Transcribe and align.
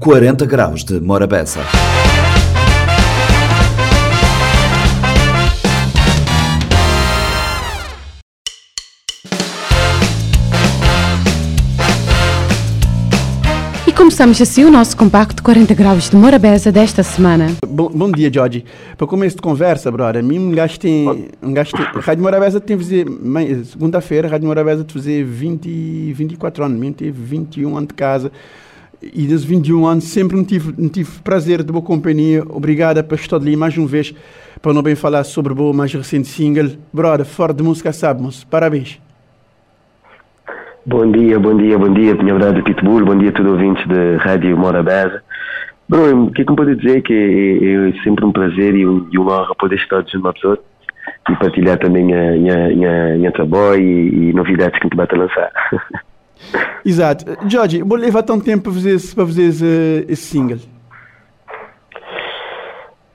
40 0.00 0.46
graus 0.46 0.82
de 0.82 0.98
Morabeza. 0.98 1.60
E 13.86 13.92
começamos 13.92 14.40
assim 14.40 14.64
o 14.64 14.70
nosso 14.70 14.96
compacto 14.96 15.42
40 15.42 15.74
graus 15.74 16.08
de 16.08 16.16
Morabeza 16.16 16.72
desta 16.72 17.02
semana. 17.02 17.54
Bom, 17.68 17.90
bom 17.90 18.10
dia, 18.10 18.32
Jorge. 18.32 18.64
Para 18.96 19.06
começo 19.06 19.36
de 19.36 19.42
conversa, 19.42 19.92
brother, 19.92 20.24
mim 20.24 20.38
um 20.38 20.52
gajo 20.52 20.80
tem. 20.80 21.28
Um 21.42 21.52
gajo 21.52 21.72
tem 21.72 21.84
Rádio 22.00 22.22
Morabeza 22.22 22.58
tem 22.58 22.78
fazer. 22.78 23.06
Segunda-feira, 23.66 24.28
Rádio 24.28 24.48
Morabeza 24.48 24.82
tem 24.82 24.94
fazer 24.94 25.22
20, 25.24 26.14
24 26.14 26.64
anos. 26.64 26.80
Mim 26.80 26.90
tive 26.92 27.12
21 27.22 27.76
anos 27.76 27.88
de 27.88 27.94
casa. 27.94 28.32
E 29.02 29.26
desses 29.26 29.44
21 29.44 29.86
anos 29.86 30.04
sempre 30.04 30.36
não 30.36 30.44
tive, 30.44 30.74
não 30.76 30.88
tive 30.88 31.20
prazer 31.22 31.62
de 31.62 31.72
boa 31.72 31.84
companhia. 31.84 32.44
Obrigada 32.48 33.02
por 33.02 33.14
estar 33.14 33.36
ali 33.36 33.56
mais 33.56 33.76
uma 33.76 33.86
vez 33.86 34.14
para 34.60 34.74
não 34.74 34.82
bem 34.82 34.94
falar 34.94 35.24
sobre 35.24 35.52
o 35.52 35.72
mais 35.72 35.92
recente 35.92 36.28
single. 36.28 36.72
Brother, 36.92 37.24
fora 37.24 37.54
de 37.54 37.62
música, 37.62 37.92
sabemos. 37.92 38.44
Parabéns. 38.44 39.00
Bom 40.84 41.10
dia, 41.10 41.38
bom 41.38 41.56
dia, 41.56 41.78
bom 41.78 41.92
dia, 41.92 42.14
minha 42.14 42.34
verdade 42.34 42.62
Pitbull, 42.62 43.04
bom 43.04 43.16
dia 43.16 43.28
a 43.28 43.32
todos 43.32 43.52
os 43.52 43.58
ouvintes 43.58 43.86
da 43.86 44.22
Rádio 44.22 44.56
Morabeza. 44.56 45.22
Bro, 45.88 46.24
o 46.24 46.32
que 46.32 46.42
é 46.42 46.44
que 46.44 46.54
posso 46.54 46.74
dizer 46.74 47.02
que 47.02 47.12
é, 47.12 47.88
é 47.88 48.02
sempre 48.02 48.24
um 48.24 48.32
prazer 48.32 48.74
e, 48.74 48.86
um, 48.86 49.06
e 49.12 49.18
uma 49.18 49.42
honra 49.42 49.54
poder 49.56 49.76
estar 49.76 50.00
junto 50.02 50.20
uma 50.20 50.32
pessoa 50.32 50.58
e 51.28 51.36
partilhar 51.36 51.78
também 51.78 52.04
minha, 52.04 52.32
minha, 52.32 53.16
minha 53.16 53.32
trabalho 53.32 53.80
e, 53.80 54.30
e 54.30 54.32
novidades 54.32 54.78
que 54.78 54.86
a 54.86 54.88
gente 54.88 54.96
vai 54.96 55.06
lançar. 55.18 55.52
Exato. 56.84 57.24
Jorge, 57.48 57.82
vou 57.82 57.98
levar 57.98 58.22
tanto 58.22 58.44
tempo 58.44 58.64
para 58.64 58.72
fazer, 58.72 58.96
para 59.14 59.26
fazer 59.26 59.42
esse, 59.42 60.06
esse 60.08 60.22
single. 60.22 60.58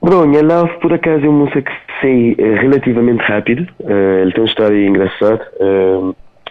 Bro, 0.02 0.26
minha 0.28 0.42
Love 0.42 0.78
por 0.80 0.92
acaso 0.92 1.24
é 1.24 1.28
uma 1.28 1.44
música 1.46 1.62
que 1.62 2.00
sei 2.00 2.36
eh, 2.38 2.60
relativamente 2.60 3.22
rápido. 3.22 3.66
Eh, 3.80 4.22
ele 4.22 4.32
tem 4.32 4.42
uma 4.42 4.48
história 4.48 4.86
engraçada. 4.86 5.50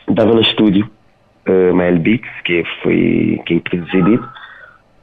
Estava 0.08 0.34
no 0.34 0.42
estúdio, 0.42 0.90
uh, 1.48 1.74
Mael 1.74 1.98
Beats, 1.98 2.30
que 2.44 2.64
foi 2.84 3.42
quem 3.46 3.60
produziu. 3.60 4.24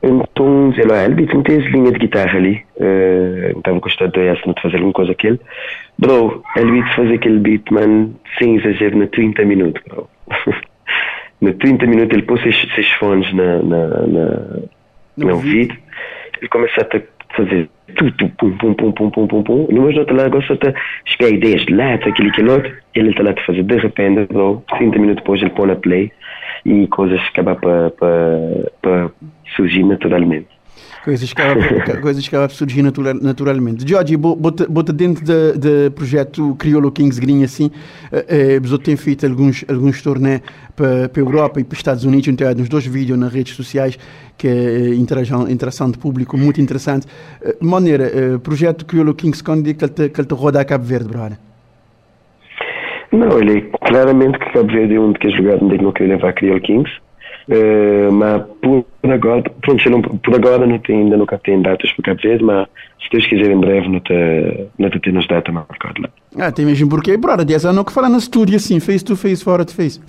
Então, 0.03 0.71
dizia 0.71 0.87
lá, 0.87 1.05
ele 1.05 1.27
não 1.33 1.43
tem 1.43 1.59
essa 1.59 1.69
linha 1.69 1.93
de 1.93 1.99
guitarra 1.99 2.37
ali. 2.37 2.63
Uh, 2.77 3.59
estava 3.59 3.79
gostando 3.79 4.13
de 4.13 4.33
de 4.33 4.63
fazer 4.63 4.77
alguma 4.77 4.93
coisa 4.93 5.13
aquele. 5.13 5.41
Bro, 5.99 6.43
ele 6.57 6.73
beat 6.73 6.95
fazer 6.95 7.15
aquele 7.15 7.39
beat, 7.39 7.71
mano, 7.71 8.15
sem 8.39 8.57
exagero, 8.57 8.97
na 8.97 9.07
30 9.07 9.45
minutos, 9.45 9.83
bro. 9.89 10.09
na 11.43 11.53
30 11.53 11.87
minutos 11.87 12.17
ele 12.17 12.23
pôs 12.23 12.41
seus, 12.41 12.57
seus 12.75 12.91
fones 12.93 13.31
na, 13.35 13.63
na, 13.63 13.87
na, 13.89 14.29
No 15.17 15.27
no 15.27 15.35
ouvido. 15.35 15.77
Ele 16.39 16.49
começa 16.49 16.81
a 16.81 17.35
fazer 17.37 17.69
tudo, 17.97 18.29
pum, 18.39 18.57
pum, 18.57 18.75
pum, 18.75 18.93
pum, 18.93 19.11
pum, 19.11 19.27
pum, 19.27 19.43
pum. 19.43 19.67
Depois 19.69 19.97
outro 19.97 20.17
lá 20.17 20.29
gosta 20.29 20.55
de 20.55 20.75
espelhar 21.05 21.35
ideias 21.35 21.67
de 21.67 21.75
lá, 21.75 21.95
aquilo 21.95 22.31
que 22.31 22.43
outro. 22.43 22.73
Ele 22.95 23.11
está 23.11 23.25
lá 23.25 23.33
a 23.33 23.45
fazer 23.45 23.65
de 23.65 23.77
repente, 23.77 24.33
bro, 24.33 24.63
30 24.79 24.99
minutos 24.99 25.23
depois 25.23 25.43
ele 25.43 25.51
põe 25.51 25.67
na 25.67 25.75
play 25.75 26.13
e 26.65 26.87
coisas 26.87 27.21
acabam 27.29 27.57
para 27.57 29.11
surgir 29.57 29.83
naturalmente. 29.83 30.47
Coisas 31.05 31.33
que 31.33 31.43
acabam, 31.43 32.01
coisas 32.01 32.29
que 32.29 32.49
surgir 32.51 32.81
natura- 32.81 33.13
naturalmente. 33.15 33.89
Jorge, 33.89 34.17
bo- 34.17 34.37
bota, 34.37 34.69
bota 34.69 34.93
dentro 34.93 35.25
do 35.25 35.59
de, 35.59 35.91
projeto 35.91 36.55
Criolo 36.57 36.93
Kings 36.93 37.21
Green 37.21 37.43
assim, 37.43 37.73
eh, 38.13 38.57
eh, 38.57 38.79
tem 38.85 38.95
feito 38.97 39.27
alguns, 39.27 39.65
alguns 39.69 40.01
torneios 40.01 40.43
para 40.77 41.11
a 41.13 41.19
Europa 41.19 41.61
e 41.61 41.65
para 41.65 41.73
os 41.73 41.79
Estados 41.81 42.05
Unidos, 42.05 42.29
então 42.29 42.55
nos 42.55 42.69
dois 42.69 42.87
vídeos 42.87 43.19
nas 43.19 43.33
redes 43.33 43.55
sociais, 43.57 43.99
que 44.39 44.47
é 44.47 44.95
interação, 44.95 45.51
interação 45.51 45.91
de 45.91 45.99
público, 45.99 46.39
muito 46.39 46.61
interessante. 46.61 47.07
Eh, 47.43 47.57
De 47.61 47.67
maneira, 47.67 48.05
eh, 48.05 48.39
projeto 48.39 48.87
Criolo 48.87 49.13
Kings, 49.13 49.43
quando 49.43 49.69
é 49.69 49.75
que 49.75 49.85
ele 49.85 49.93
te, 49.93 50.09
que 50.09 50.21
ele 50.21 50.29
te 50.29 50.35
roda 50.35 50.61
a 50.61 50.65
Cabo 50.65 50.85
Verde, 50.85 51.09
brother? 51.09 51.37
Não, 53.11 53.39
ele 53.41 53.59
é 53.59 53.87
claramente 53.89 54.39
que 54.39 54.53
Cabo 54.53 54.73
Verde 54.73 54.95
é 54.95 55.01
um 55.01 55.13
daqueles 55.13 55.37
lugares 55.37 55.63
onde 55.63 55.75
eu 55.77 55.83
não 55.83 55.93
queria 55.93 56.15
levar 56.15 56.29
a 56.29 56.33
Creole 56.33 56.61
Kings. 56.61 56.91
Eh, 57.49 58.09
mas 58.13 58.43
por 58.61 58.85
agora, 59.11 59.43
pronto, 59.61 59.91
não, 59.91 60.01
por 60.01 60.35
agora 60.35 60.67
não 60.67 60.79
tem, 60.79 61.01
ainda 61.01 61.17
nunca 61.17 61.37
tem 61.39 61.61
datas 61.61 61.91
para 61.93 62.05
Cabo 62.05 62.21
Verde, 62.23 62.45
mas 62.45 62.69
se 63.03 63.11
Deus 63.11 63.27
quiser 63.27 63.51
em 63.51 63.59
breve 63.59 63.89
não 63.89 63.99
te, 64.01 64.67
não 64.79 64.89
te 64.91 65.01
temos 65.01 65.27
data 65.27 65.51
marcada 65.51 65.95
lá. 66.03 66.09
Ah, 66.39 66.53
tem 66.53 66.65
mesmo 66.65 66.89
porque, 66.89 67.17
brother, 67.17 67.45
10 67.45 67.65
anos 67.67 67.85
que 67.85 67.93
fala 67.93 68.09
no 68.09 68.19
estúdio 68.19 68.57
assim, 68.57 68.79
face 68.79 69.05
to 69.05 69.17
face, 69.17 69.43
fora 69.43 69.65
de 69.65 69.75
face. 69.75 70.01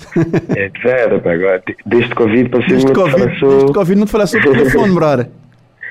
É 0.55 0.69
de 0.69 0.79
vera, 0.81 1.19
pá, 1.19 1.33
agora, 1.33 1.63
de- 1.65 1.75
desde 1.85 2.13
Covid 2.13 2.49
para 2.49 2.61
ser 2.67 2.73
muito 2.75 2.93
Covid, 2.93 3.17
fala 3.19 3.35
só- 3.39 3.47
desde 3.49 3.73
Covid 3.73 3.99
não 3.99 4.05
te 4.05 4.11
falar 4.11 4.27
sobre 4.27 4.49
o 4.49 4.51
telefone, 4.53 4.93
brother. 4.93 5.29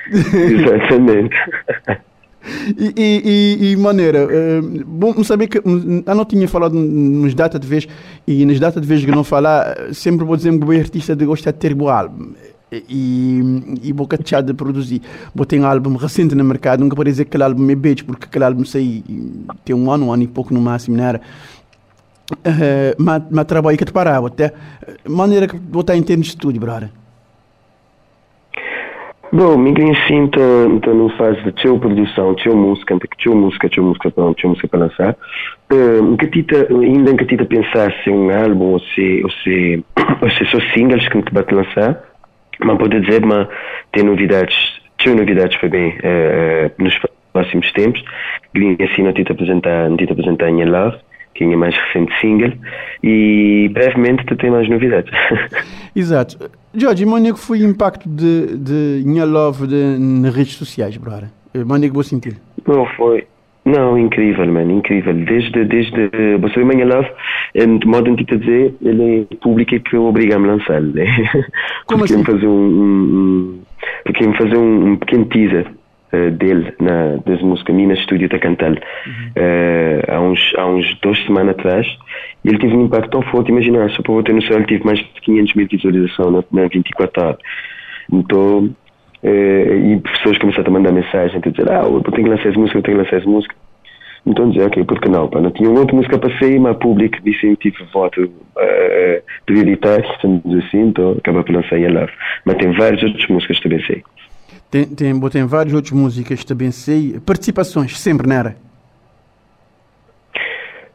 Exatamente. 0.12 1.36
E, 2.76 2.92
e, 2.97 3.72
e, 3.72 3.76
maneira, 3.76 4.26
eh, 4.30 4.60
bom 4.84 5.22
saber 5.22 5.47
que 5.47 5.58
hum, 5.64 6.03
eu 6.04 6.14
não 6.14 6.25
tinha 6.25 6.48
falado 6.48 6.75
nos 6.75 7.34
datas 7.34 7.60
de 7.60 7.66
vez 7.66 7.86
e 8.26 8.44
nas 8.44 8.58
datas 8.58 8.82
de 8.82 8.88
vez 8.88 9.04
que 9.04 9.10
não 9.10 9.22
falar, 9.22 9.76
sempre 9.92 10.25
vou 10.25 10.36
dizer 10.36 10.58
que 10.58 10.64
o 10.64 10.70
artista 10.72 11.14
de 11.14 11.25
gosta 11.25 11.53
de 11.53 11.58
ter 11.58 11.75
bom 11.75 11.88
álbum 11.88 12.32
e, 12.72 13.41
e 13.82 13.92
boca 13.92 14.16
de 14.16 14.42
de 14.42 14.54
produzir. 14.54 15.03
Vou 15.34 15.44
ter 15.44 15.60
um 15.60 15.66
álbum 15.66 15.97
recente 15.97 16.34
no 16.34 16.44
mercado, 16.44 16.80
nunca 16.80 16.97
pode 16.97 17.10
dizer 17.10 17.25
que 17.25 17.30
aquele 17.30 17.44
álbum 17.44 17.70
é 17.70 17.75
beijo, 17.75 18.04
porque 18.04 18.25
aquele 18.25 18.44
álbum 18.44 18.64
sei, 18.64 19.04
tem 19.64 19.76
um 19.76 19.91
ano, 19.91 20.06
um 20.06 20.12
ano 20.12 20.22
e 20.22 20.26
pouco 20.26 20.53
no 20.53 20.60
máximo, 20.60 20.97
não 20.97 21.04
era? 21.04 21.20
Eh, 22.44 22.94
mas, 22.98 23.22
mas 23.30 23.44
trabalho 23.44 23.76
que 23.76 23.84
te 23.84 23.92
parava, 23.92 24.26
até 24.26 24.54
eh, 24.86 25.09
maneira 25.09 25.47
que 25.47 25.56
vou 25.56 25.82
estar 25.82 25.97
em 25.97 26.03
termos 26.03 26.26
de 26.26 26.32
estúdio, 26.32 26.60
brother. 26.60 26.91
Bom, 29.34 29.56
ninguém 29.56 29.93
assim 29.93 30.26
está 30.26 30.93
numa 30.93 31.09
fase 31.16 31.41
de 31.41 31.53
teu 31.53 31.78
produção, 31.78 32.34
teu 32.34 32.54
música, 32.54 32.98
teu 33.16 33.34
música, 33.34 33.66
teu 33.70 33.82
música 33.82 34.10
para 34.10 34.34
teu 34.34 34.50
música 34.50 34.69
para 34.69 34.81
lançar. 34.81 35.16
Uh, 35.72 36.15
que 36.19 36.26
tita, 36.26 36.69
ainda 36.70 37.16
que 37.16 37.25
tita 37.25 37.47
pensar 37.47 37.91
se 38.04 38.10
é 38.10 38.12
um 38.12 38.28
álbum 38.28 38.72
ou 38.72 38.81
se 38.81 39.22
ou 39.25 39.31
se 39.31 39.82
ou 40.21 40.31
se 40.32 40.44
só 40.44 40.60
singles 40.75 41.09
que 41.09 41.22
te 41.22 41.32
bate 41.32 41.54
lançar, 41.54 41.98
mas 42.62 42.76
pode 42.76 43.00
dizer, 43.00 43.25
mas 43.25 43.48
tem 43.91 44.04
novidades, 44.04 44.54
teu 44.98 45.16
novidades 45.16 45.56
foi 45.56 45.71
bem 45.71 45.88
uh, 45.88 46.71
nos 46.76 46.94
próximos 47.32 47.72
tempos. 47.72 48.04
Green 48.54 48.76
assim 48.82 49.03
não 49.03 49.15
tita 49.15 49.32
apresentar, 49.32 49.88
não 49.88 49.97
tita 49.97 50.12
apresentar 50.12 50.50
em 50.50 50.62
Love, 50.66 50.98
que 51.48 51.53
é 51.53 51.54
a 51.54 51.58
mais 51.58 51.75
recente 51.75 52.12
single, 52.20 52.53
e 53.03 53.70
brevemente 53.72 54.25
tu 54.26 54.36
tem 54.36 54.50
mais 54.50 54.69
novidades. 54.69 55.12
Exato. 55.94 56.50
Jorge, 56.75 57.04
que 57.04 57.38
foi 57.38 57.62
o 57.62 57.69
impacto 57.69 58.08
de, 58.08 58.56
de 58.56 59.03
Inha 59.06 59.25
Love 59.25 59.66
de, 59.66 59.98
nas 59.98 60.34
redes 60.34 60.54
sociais, 60.54 60.97
brother? 60.97 61.28
Maneiro 61.66 61.92
que 61.92 61.97
vou 61.97 62.03
sentir. 62.03 62.36
Não, 62.66 62.86
foi. 62.97 63.26
Não, 63.64 63.97
incrível, 63.97 64.44
mano, 64.47 64.72
incrível. 64.72 65.14
Desde, 65.14 65.64
desde, 65.64 66.10
você 66.41 66.54
vê 66.56 66.64
Manhã 66.64 66.84
Love, 66.84 67.08
de 67.54 67.86
modo 67.86 68.10
antigo 68.10 68.34
a 68.34 68.36
dizer, 68.36 68.74
ele 68.82 69.28
é 69.30 69.36
público 69.36 69.78
que 69.78 69.97
obriga-me 69.97 70.48
a 70.48 70.53
lançar, 70.53 70.80
né? 70.80 71.04
Como 71.86 72.00
porque 72.00 72.14
assim? 72.14 72.19
me 72.19 72.24
fazer 72.24 72.47
um, 72.47 72.50
um 72.50 73.60
porque 74.04 74.26
me 74.26 74.36
fazer 74.36 74.56
um, 74.56 74.92
um 74.92 74.97
pequeno 74.97 75.26
teaser 75.26 75.66
eh, 76.12 76.31
dele, 76.31 76.75
na, 76.81 77.17
das 77.25 77.41
músicas 77.41 77.75
minhas, 77.75 77.99
estúdio 77.99 78.28
da 78.28 78.39
cantar 78.39 78.78
eh, 79.34 80.05
há, 80.09 80.21
uns, 80.21 80.53
há 80.56 80.67
uns 80.67 80.95
duas 81.00 81.19
semanas 81.25 81.56
atrás, 81.59 81.87
e 82.45 82.49
ele 82.49 82.59
teve 82.59 82.77
um 82.77 82.84
impacto 82.84 83.11
tão 83.11 83.23
forte, 83.23 83.50
imagina, 83.50 83.89
só 83.91 84.03
para 84.03 84.22
ter 84.22 84.34
noção, 84.34 84.56
ele 84.56 84.67
teve 84.67 84.84
mais 84.84 84.99
de 84.99 85.21
500 85.22 85.55
mil 85.55 85.69
visualizações 85.71 86.45
na, 86.53 86.62
na 86.62 86.69
24 86.69 87.22
horas. 87.22 87.39
Então, 88.12 88.75
eh, 89.22 89.93
e 89.93 90.01
pessoas 90.01 90.39
começaram 90.39 90.69
a 90.69 90.71
mandar 90.71 90.93
mensagem, 90.93 91.41
a 91.43 91.49
dizer, 91.49 91.71
ah, 91.71 91.83
eu 91.84 92.03
tenho 92.03 92.25
que 92.25 92.31
lançar 92.31 92.49
essa 92.49 92.59
música, 92.59 92.78
eu 92.78 92.83
tenho 92.83 92.99
que 92.99 93.05
lançar 93.05 93.17
essa 93.17 93.28
música. 93.28 93.55
Então 94.25 94.51
dizer, 94.51 94.67
ok, 94.67 94.84
por 94.84 95.01
que 95.01 95.09
não? 95.09 95.28
Pá? 95.28 95.41
Não 95.41 95.51
tinha 95.51 95.69
outra 95.69 95.97
música 95.97 96.19
para 96.19 96.39
sair, 96.39 96.61
mas 96.61 96.77
público 96.77 97.19
disse 97.25 97.41
que 97.41 97.56
tive 97.56 97.84
voto 97.93 98.22
uh, 98.22 99.22
prioritário, 99.47 100.05
estamos 100.15 100.43
assim, 100.65 100.89
então 100.89 101.12
acaba 101.19 101.43
por 101.43 101.55
lançar 101.55 101.78
em 101.78 101.89
Love. 101.89 102.12
Mas 102.45 102.56
tem 102.56 102.72
várias 102.72 103.03
outras 103.03 103.27
músicas 103.28 103.61
também 103.61 103.83
sei. 103.84 104.03
Tem, 104.72 104.86
tem, 104.86 105.21
tem 105.28 105.45
várias 105.45 105.74
outras 105.74 105.92
músicas 105.92 106.45
também 106.45 106.71
sei. 106.71 107.21
Participações, 107.27 108.01
sempre, 108.01 108.27
não 108.27 108.36
era? 108.36 108.57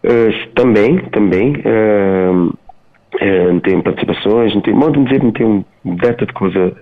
Uh, 0.03 0.49
também, 0.55 0.97
também. 1.11 1.53
Uh, 1.57 2.47
uh, 2.47 3.61
tem 3.61 3.79
participações, 3.83 4.59
tem, 4.63 4.73
modo 4.73 4.99
de 5.03 5.05
dizer, 5.05 5.31
tem 5.33 5.45
um 5.45 5.63
data 5.95 6.25
de 6.25 6.33
coisa 6.33 6.75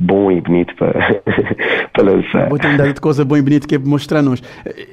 bom 0.00 0.32
e 0.32 0.40
bonito 0.40 0.74
para, 0.76 1.22
para 1.92 2.02
lançar. 2.02 2.48
Vou 2.48 2.58
ter 2.58 2.76
dado 2.76 2.94
de 2.94 3.00
coisa 3.00 3.22
boa 3.24 3.38
e 3.38 3.42
bonita 3.42 3.68
que 3.68 3.74
é 3.74 3.78
mostrar-nos. 3.78 4.42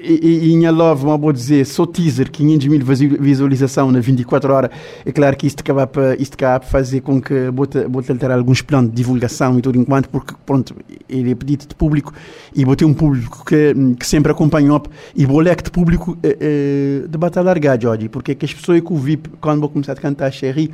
E, 0.01 0.51
em 0.53 0.69
Love, 0.69 1.05
uma 1.05 1.17
boa 1.17 1.31
dizer, 1.31 1.65
só 1.65 1.85
teaser, 1.85 2.29
500 2.29 2.67
mil 2.67 2.81
visualização 3.19 3.89
na 3.91 4.01
24 4.01 4.53
horas. 4.53 4.71
É 5.05 5.11
claro 5.11 5.37
que 5.37 5.47
isto 5.47 5.61
acaba 5.61 5.87
para, 5.87 6.15
isto 6.15 6.33
acaba 6.33 6.65
fazer 6.65 7.01
com 7.01 7.21
que 7.21 7.49
bota 7.51 8.15
ter 8.15 8.31
alguns 8.31 8.61
planos 8.61 8.89
de 8.89 8.97
divulgação 8.97 9.57
e 9.57 9.61
tudo 9.61 9.79
enquanto, 9.79 10.09
porque 10.09 10.33
pronto, 10.45 10.75
ele 11.07 11.31
é 11.31 11.35
pedido 11.35 11.65
de 11.67 11.75
público 11.75 12.13
e 12.53 12.65
botei 12.65 12.85
um 12.85 12.93
público 12.93 13.45
que, 13.45 13.73
que 13.97 14.05
sempre 14.05 14.31
acompanhou 14.31 14.83
e 15.15 15.25
o 15.25 15.39
leque 15.39 15.63
de 15.63 15.71
público 15.71 16.17
é, 16.21 16.37
é, 16.39 17.07
de 17.07 17.17
batalha 17.17 17.47
largar, 17.47 17.81
Jorge, 17.81 18.09
porque 18.09 18.33
é 18.33 18.35
que 18.35 18.45
as 18.45 18.53
pessoas 18.53 18.81
que 18.81 18.91
o 18.91 18.97
vi 18.97 19.17
quando 19.39 19.61
vou 19.61 19.69
começar 19.69 19.93
a 19.93 19.95
cantar 19.95 20.31
Cherry 20.31 20.71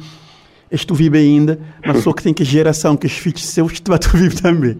estou 0.76 0.96
vivo 0.96 1.16
ainda, 1.16 1.60
mas 1.86 1.98
só 1.98 2.14
que 2.14 2.24
tem 2.24 2.34
que 2.34 2.44
a 2.44 2.46
geração, 2.46 2.98
que 2.98 3.06
os 3.06 3.18
filhos 3.18 3.46
seus 3.46 3.74
estão 3.74 3.98
vivo 4.14 4.42
também. 4.42 4.78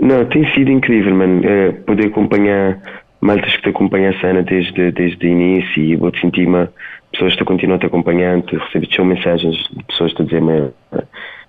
Não, 0.00 0.24
tem 0.26 0.46
sido 0.52 0.70
incrível, 0.70 1.14
mano. 1.14 1.42
É, 1.44 1.72
poder 1.72 2.06
acompanhar 2.06 2.78
maltas 3.20 3.56
que 3.56 3.62
te 3.62 3.68
acompanham 3.70 4.10
a 4.10 4.20
cena 4.20 4.42
desde, 4.42 4.92
desde 4.92 5.26
o 5.26 5.30
início 5.30 5.82
e 5.82 5.96
vou-te 5.96 6.20
sentir 6.20 6.46
uma 6.46 6.70
pessoas 7.12 7.34
que 7.34 7.44
continuam 7.44 7.78
te 7.78 7.86
acompanhando, 7.86 8.44
recebo 8.46 9.04
mensagens 9.06 9.56
de 9.70 9.84
pessoas 9.84 10.12
que 10.12 10.22
dizem 10.24 10.70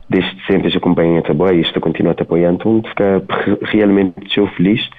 desde 0.09 0.45
sempre 0.45 0.71
te 0.71 0.77
acompanham 0.77 1.17
a 1.17 1.21
trabalho 1.21 1.57
e 1.57 1.61
isto 1.61 1.79
continua 1.81 2.13
a 2.13 2.15
te 2.15 2.23
apoiar, 2.23 2.53
então 2.53 2.79
de 2.79 2.89
ficar 2.89 3.21
realmente 3.63 4.37
eu 4.37 4.47
feliz 4.47 4.89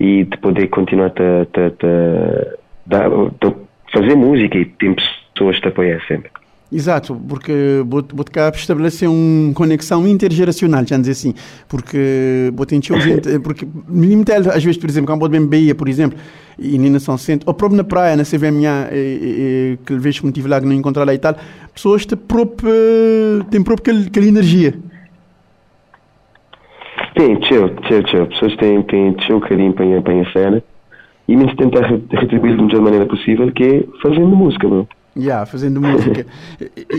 e 0.00 0.24
de 0.24 0.36
poder 0.38 0.68
continuar 0.68 1.12
a, 1.18 1.42
a, 1.42 2.96
a, 2.96 3.48
a, 3.48 3.54
fazer 3.92 4.14
música 4.16 4.56
e 4.56 4.64
tem 4.64 4.94
pessoas 4.94 5.56
que 5.56 5.62
te 5.62 5.68
apoiam 5.68 6.00
sempre. 6.02 6.30
Exato, 6.70 7.18
porque 7.26 7.82
Botecap 7.86 8.58
estabelecer 8.58 9.08
uma 9.08 9.54
conexão 9.54 10.06
intergeracional, 10.06 10.84
já 10.86 10.98
dizer 10.98 11.12
assim, 11.12 11.32
porque 11.66 12.52
potencial 12.54 13.00
gente, 13.00 13.38
porque 13.38 13.66
limite 13.88 14.32
às 14.32 14.62
vezes, 14.62 14.76
por 14.76 14.88
exemplo, 14.88 15.06
quando 15.06 15.30
bem 15.30 15.46
Bahia, 15.46 15.74
por 15.74 15.88
exemplo, 15.88 16.18
e 16.58 16.76
nem 16.76 16.98
São 16.98 17.16
Centro, 17.16 17.48
ou 17.48 17.54
próprio 17.54 17.78
na 17.78 17.84
praia, 17.84 18.16
na 18.16 18.22
CVMA, 18.22 18.90
e, 18.92 18.96
e, 18.96 19.78
que 19.86 19.94
vejo 19.94 20.20
que 20.20 20.32
tive 20.32 20.46
lá 20.46 20.60
que 20.60 20.66
não 20.66 20.74
encontrar 20.74 21.04
lá 21.04 21.14
e 21.14 21.18
tal, 21.18 21.34
pessoas 21.72 22.04
têm 22.04 22.18
próprio, 22.18 22.70
têm 23.50 23.62
próprio 23.62 23.96
aquela, 24.06 24.26
energia. 24.26 24.74
Tem, 27.14 27.34
tchau, 27.40 27.70
tchau, 27.70 28.02
tchau. 28.02 28.26
Pessoas 28.26 28.54
têm, 28.56 28.82
têm 28.82 29.12
tchau 29.14 29.40
carinho 29.40 29.72
para, 29.72 30.02
para 30.02 30.20
a 30.20 30.32
cena 30.32 30.62
e 31.26 31.36
se 31.48 31.56
tentar 31.56 31.86
retribuir 32.10 32.56
da 32.56 32.62
melhor 32.62 32.82
maneira 32.82 33.06
possível, 33.06 33.50
que 33.52 33.64
é 33.64 33.84
fazendo 34.02 34.28
música, 34.28 34.68
mano. 34.68 34.86
Yeah, 35.18 35.44
fazendo 35.46 35.80
música. 35.80 36.24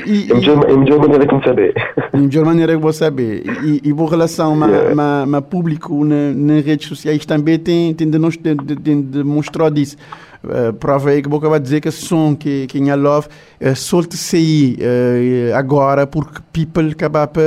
E, 0.06 0.34
melhor, 0.34 0.70
é 0.70 0.74
a 0.74 0.78
melhor 0.78 1.00
maneira 1.00 1.26
que 1.26 1.48
saber. 1.48 1.74
É 1.96 2.18
a 2.18 2.20
melhor 2.20 2.46
maneira 2.46 2.74
que 2.74 2.80
vou 2.80 2.92
saber. 2.92 3.44
E, 3.64 3.82
e 3.82 3.94
boa 3.94 4.10
relação 4.10 4.60
com 4.60 4.66
yeah. 4.66 5.38
o 5.38 5.42
público 5.42 6.04
na, 6.04 6.34
nas 6.34 6.66
redes 6.66 6.90
sociais 6.90 7.26
também 7.26 7.58
tem, 7.58 7.94
tem, 7.94 8.10
de, 8.10 8.20
tem, 8.40 8.56
tem 8.58 9.02
demonstrado 9.02 9.80
isso. 9.80 9.96
Uh, 10.44 10.74
prova 10.74 11.10
aí 11.12 11.22
que 11.22 11.30
vou 11.30 11.40
acabar 11.40 11.58
de 11.60 11.64
dizer 11.64 11.82
que 11.82 11.88
esse 11.90 12.06
som 12.06 12.34
que, 12.34 12.66
que 12.68 12.78
em 12.78 12.94
Love 12.94 13.28
uh, 13.62 13.76
solte 13.76 14.16
sair 14.16 14.78
uh, 14.80 15.56
agora 15.56 16.08
porque 16.08 16.40
people 16.54 16.92
acaba 16.92 17.28
para 17.28 17.44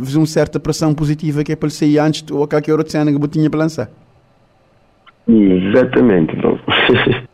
fazer 0.00 0.18
uma 0.18 0.26
certa 0.26 0.58
pressão 0.58 0.92
positiva 0.92 1.44
que 1.44 1.52
é 1.52 1.56
para 1.56 1.70
sair 1.70 2.00
antes 2.00 2.24
ou 2.32 2.48
qualquer 2.48 2.72
outra 2.72 2.90
cena 2.90 3.12
que 3.12 3.16
eu 3.16 3.28
tinha 3.28 3.48
para 3.48 3.60
lançar. 3.60 3.88
Exatamente, 5.28 6.34
bom. 6.36 6.58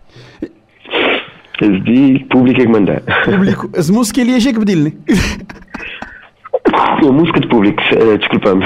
Eles 1.60 1.84
dizem 1.84 2.18
público 2.26 2.60
é 2.60 2.64
que 2.64 2.70
manda. 2.70 3.02
Público. 3.24 3.70
As 3.76 3.88
músicas 3.88 4.24
ali 4.24 4.34
é 4.34 4.52
que 4.52 4.58
pedir, 4.58 4.76
né? 4.76 4.92
A 6.74 7.12
música 7.12 7.40
de 7.40 7.48
público, 7.48 7.80
desculpa-me. 8.18 8.64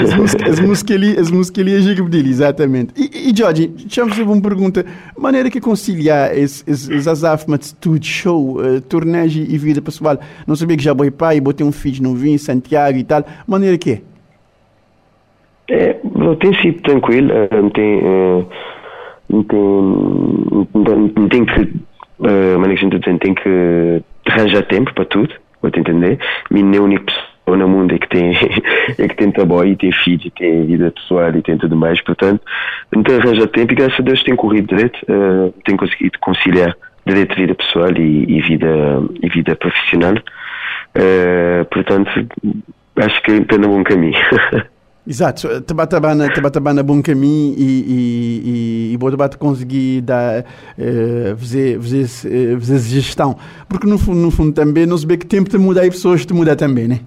As, 0.00 0.14
música, 0.14 0.48
as 0.48 0.60
músicas 0.60 0.96
ali, 0.96 1.18
as 1.18 1.30
músicas 1.30 1.66
ali 1.66 1.94
que 1.94 2.02
pedir, 2.02 2.26
exatamente. 2.26 2.94
E, 2.96 3.30
e 3.30 3.36
Jorge, 3.36 3.68
deixa-me 3.68 4.10
fazer 4.10 4.22
uma 4.22 4.40
pergunta. 4.40 4.84
Maneira 5.16 5.50
que 5.50 5.60
conciliar 5.60 6.36
esses 6.36 7.06
azafmas 7.06 7.60
de 7.60 7.74
tudo, 7.76 8.04
show, 8.04 8.58
uh, 8.58 8.80
torneio 8.80 9.28
e 9.28 9.58
vida 9.58 9.80
pessoal? 9.82 10.18
Não 10.46 10.56
sabia 10.56 10.76
que 10.76 10.82
já 10.82 10.94
boi 10.94 11.10
pai, 11.10 11.40
botei 11.40 11.64
um 11.64 11.72
filho 11.72 12.02
no 12.02 12.14
vinho, 12.14 12.38
Santiago 12.38 12.98
e 12.98 13.04
tal. 13.04 13.24
Maneira 13.46 13.78
que 13.78 13.90
é? 13.92 14.02
É, 15.68 15.92
tem 16.40 16.54
sido 16.60 16.80
tranquilo, 16.82 17.30
uh, 17.32 17.70
tem, 17.70 17.98
uh, 17.98 18.46
tem, 21.14 21.28
tem 21.28 21.44
que 21.44 21.93
uh, 22.18 22.58
mas 22.58 22.70
a 22.70 22.74
gente 22.74 23.00
tem 23.18 23.34
que 23.34 24.02
arranjar 24.26 24.62
tempo 24.62 24.92
para 24.94 25.04
tudo, 25.04 25.34
vou 25.60 25.70
te 25.70 25.80
entender. 25.80 26.18
Minha 26.50 26.78
é 26.78 26.80
única 26.80 27.04
pessoa 27.04 27.56
no 27.56 27.68
mundo 27.68 27.94
é 27.94 27.98
que 27.98 28.08
tem, 28.08 28.32
é 28.98 29.08
que 29.08 29.16
tem 29.16 29.30
trabalho 29.30 29.68
e 29.68 29.76
tem 29.76 29.92
filhos 29.92 30.26
e 30.26 30.30
tem 30.30 30.66
vida 30.66 30.90
pessoal 30.90 31.34
e 31.34 31.42
tem 31.42 31.56
tudo 31.58 31.76
mais, 31.76 32.00
portanto, 32.00 32.42
então 32.94 33.16
arranjar 33.16 33.48
tempo 33.48 33.72
e 33.72 33.76
graças 33.76 34.00
a 34.00 34.02
Deus 34.02 34.22
tem 34.22 34.36
corrido 34.36 34.68
direito, 34.68 34.98
uh, 35.08 35.52
tem 35.64 35.76
conseguido 35.76 36.18
conciliar 36.20 36.74
direito 37.06 37.36
vida 37.36 37.54
pessoal 37.54 37.92
e, 37.96 38.38
e 38.38 38.40
vida, 38.40 38.68
e 39.22 39.28
vida 39.28 39.54
profissional. 39.56 40.14
Uh, 40.96 41.64
portanto, 41.70 42.10
acho 42.96 43.22
que 43.22 43.32
está 43.32 43.58
no 43.58 43.68
bom 43.68 43.84
caminho. 43.84 44.18
Exato, 45.06 45.60
Tabatabana, 45.60 46.32
Tabatabana 46.32 46.82
bom 46.82 47.02
caminho 47.02 47.54
e, 47.58 47.62
e, 47.62 48.42
e, 48.90 48.92
e 48.94 48.96
Botabata 48.96 49.36
conseguir 49.36 50.00
dar, 50.00 50.40
uh, 50.40 51.36
fazer, 51.36 51.78
fazer, 51.78 52.58
fazer 52.58 52.78
gestão. 52.78 53.36
Porque 53.68 53.86
no 53.86 53.98
fundo, 53.98 54.20
no 54.20 54.30
fundo 54.30 54.52
também 54.52 54.86
não 54.86 54.96
se 54.96 55.06
vê 55.06 55.18
que 55.18 55.26
tempo 55.26 55.50
de 55.50 55.58
mudar 55.58 55.84
e 55.84 55.90
pessoas 55.90 56.24
de 56.24 56.32
mudar 56.32 56.56
também, 56.56 56.88
né? 56.88 57.00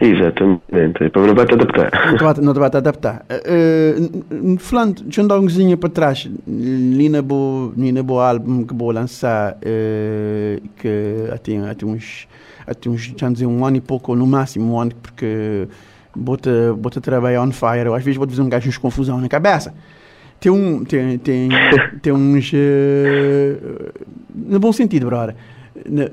Exatamente, 0.00 1.10
para 1.10 1.22
não 1.22 1.34
te 1.34 1.54
adaptar. 1.54 1.90
Não 2.40 2.52
te 2.52 2.60
bate 2.60 2.76
adaptar. 2.76 3.24
Uh, 3.30 4.56
falando, 4.58 5.02
deixa 5.02 5.20
eu 5.20 5.24
um 5.24 5.40
coisinha 5.40 5.76
para 5.76 5.88
trás, 5.88 6.30
ali 6.46 7.08
na 7.08 7.22
boa, 7.22 7.72
na 7.76 8.02
boa 8.02 8.28
álbum 8.28 8.64
que 8.64 8.74
vou 8.74 8.92
lançar, 8.92 9.54
uh, 9.54 10.68
que 10.76 11.28
até, 11.32 11.56
até 11.58 11.86
uns, 11.86 12.28
até 12.66 12.88
uns, 12.88 13.12
já 13.16 13.30
dizer, 13.30 13.46
um 13.46 13.64
ano 13.64 13.78
e 13.78 13.80
pouco, 13.80 14.14
no 14.14 14.26
máximo 14.26 14.74
um 14.74 14.80
ano, 14.80 14.92
porque 15.00 15.66
bota, 16.14 16.74
bota 16.74 17.00
trabalhar 17.00 17.42
on 17.42 17.52
fire. 17.52 17.86
Eu, 17.86 17.94
às 17.94 18.04
vezes 18.04 18.16
vou 18.16 18.28
fazer 18.28 18.42
um 18.42 18.48
gajo 18.48 18.70
de 18.70 18.80
confusão 18.80 19.20
na 19.20 19.28
cabeça. 19.28 19.74
Tem 20.40 20.50
um. 20.50 20.84
Tem, 20.84 21.18
tem, 21.18 21.48
tem 22.02 22.12
uns. 22.12 22.52
Uh, 22.52 23.92
no 24.34 24.60
bom 24.60 24.72
sentido, 24.72 25.06
brother. 25.06 25.34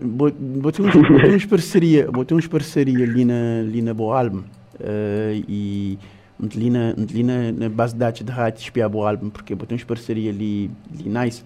Botei 0.02 0.86
uns, 0.86 0.94
botei 0.96 1.36
uns 1.36 1.46
parceria, 1.46 2.12
botei 2.12 2.38
uns 2.38 2.48
parceria 2.48 3.04
ali 3.06 3.26
na, 3.26 3.60
ali 3.62 3.82
na 3.82 3.94
Boa 3.94 4.20
Álbum. 4.20 4.44
Uh, 4.80 5.44
e 5.48 6.00
ali 6.44 6.72
na, 6.72 6.96
ali 6.98 7.24
na, 7.24 7.52
na 7.52 7.70
base 7.70 7.94
de 7.94 8.00
dados 8.00 8.24
de 8.24 8.32
rádio 8.32 8.62
espiar 8.62 8.90
Boa 8.90 9.10
Álbum, 9.10 9.30
porque 9.30 9.54
botei 9.54 9.76
uns 9.76 9.84
parceria 9.84 10.32
ali, 10.32 10.72
ali 10.94 11.10
nice. 11.10 11.44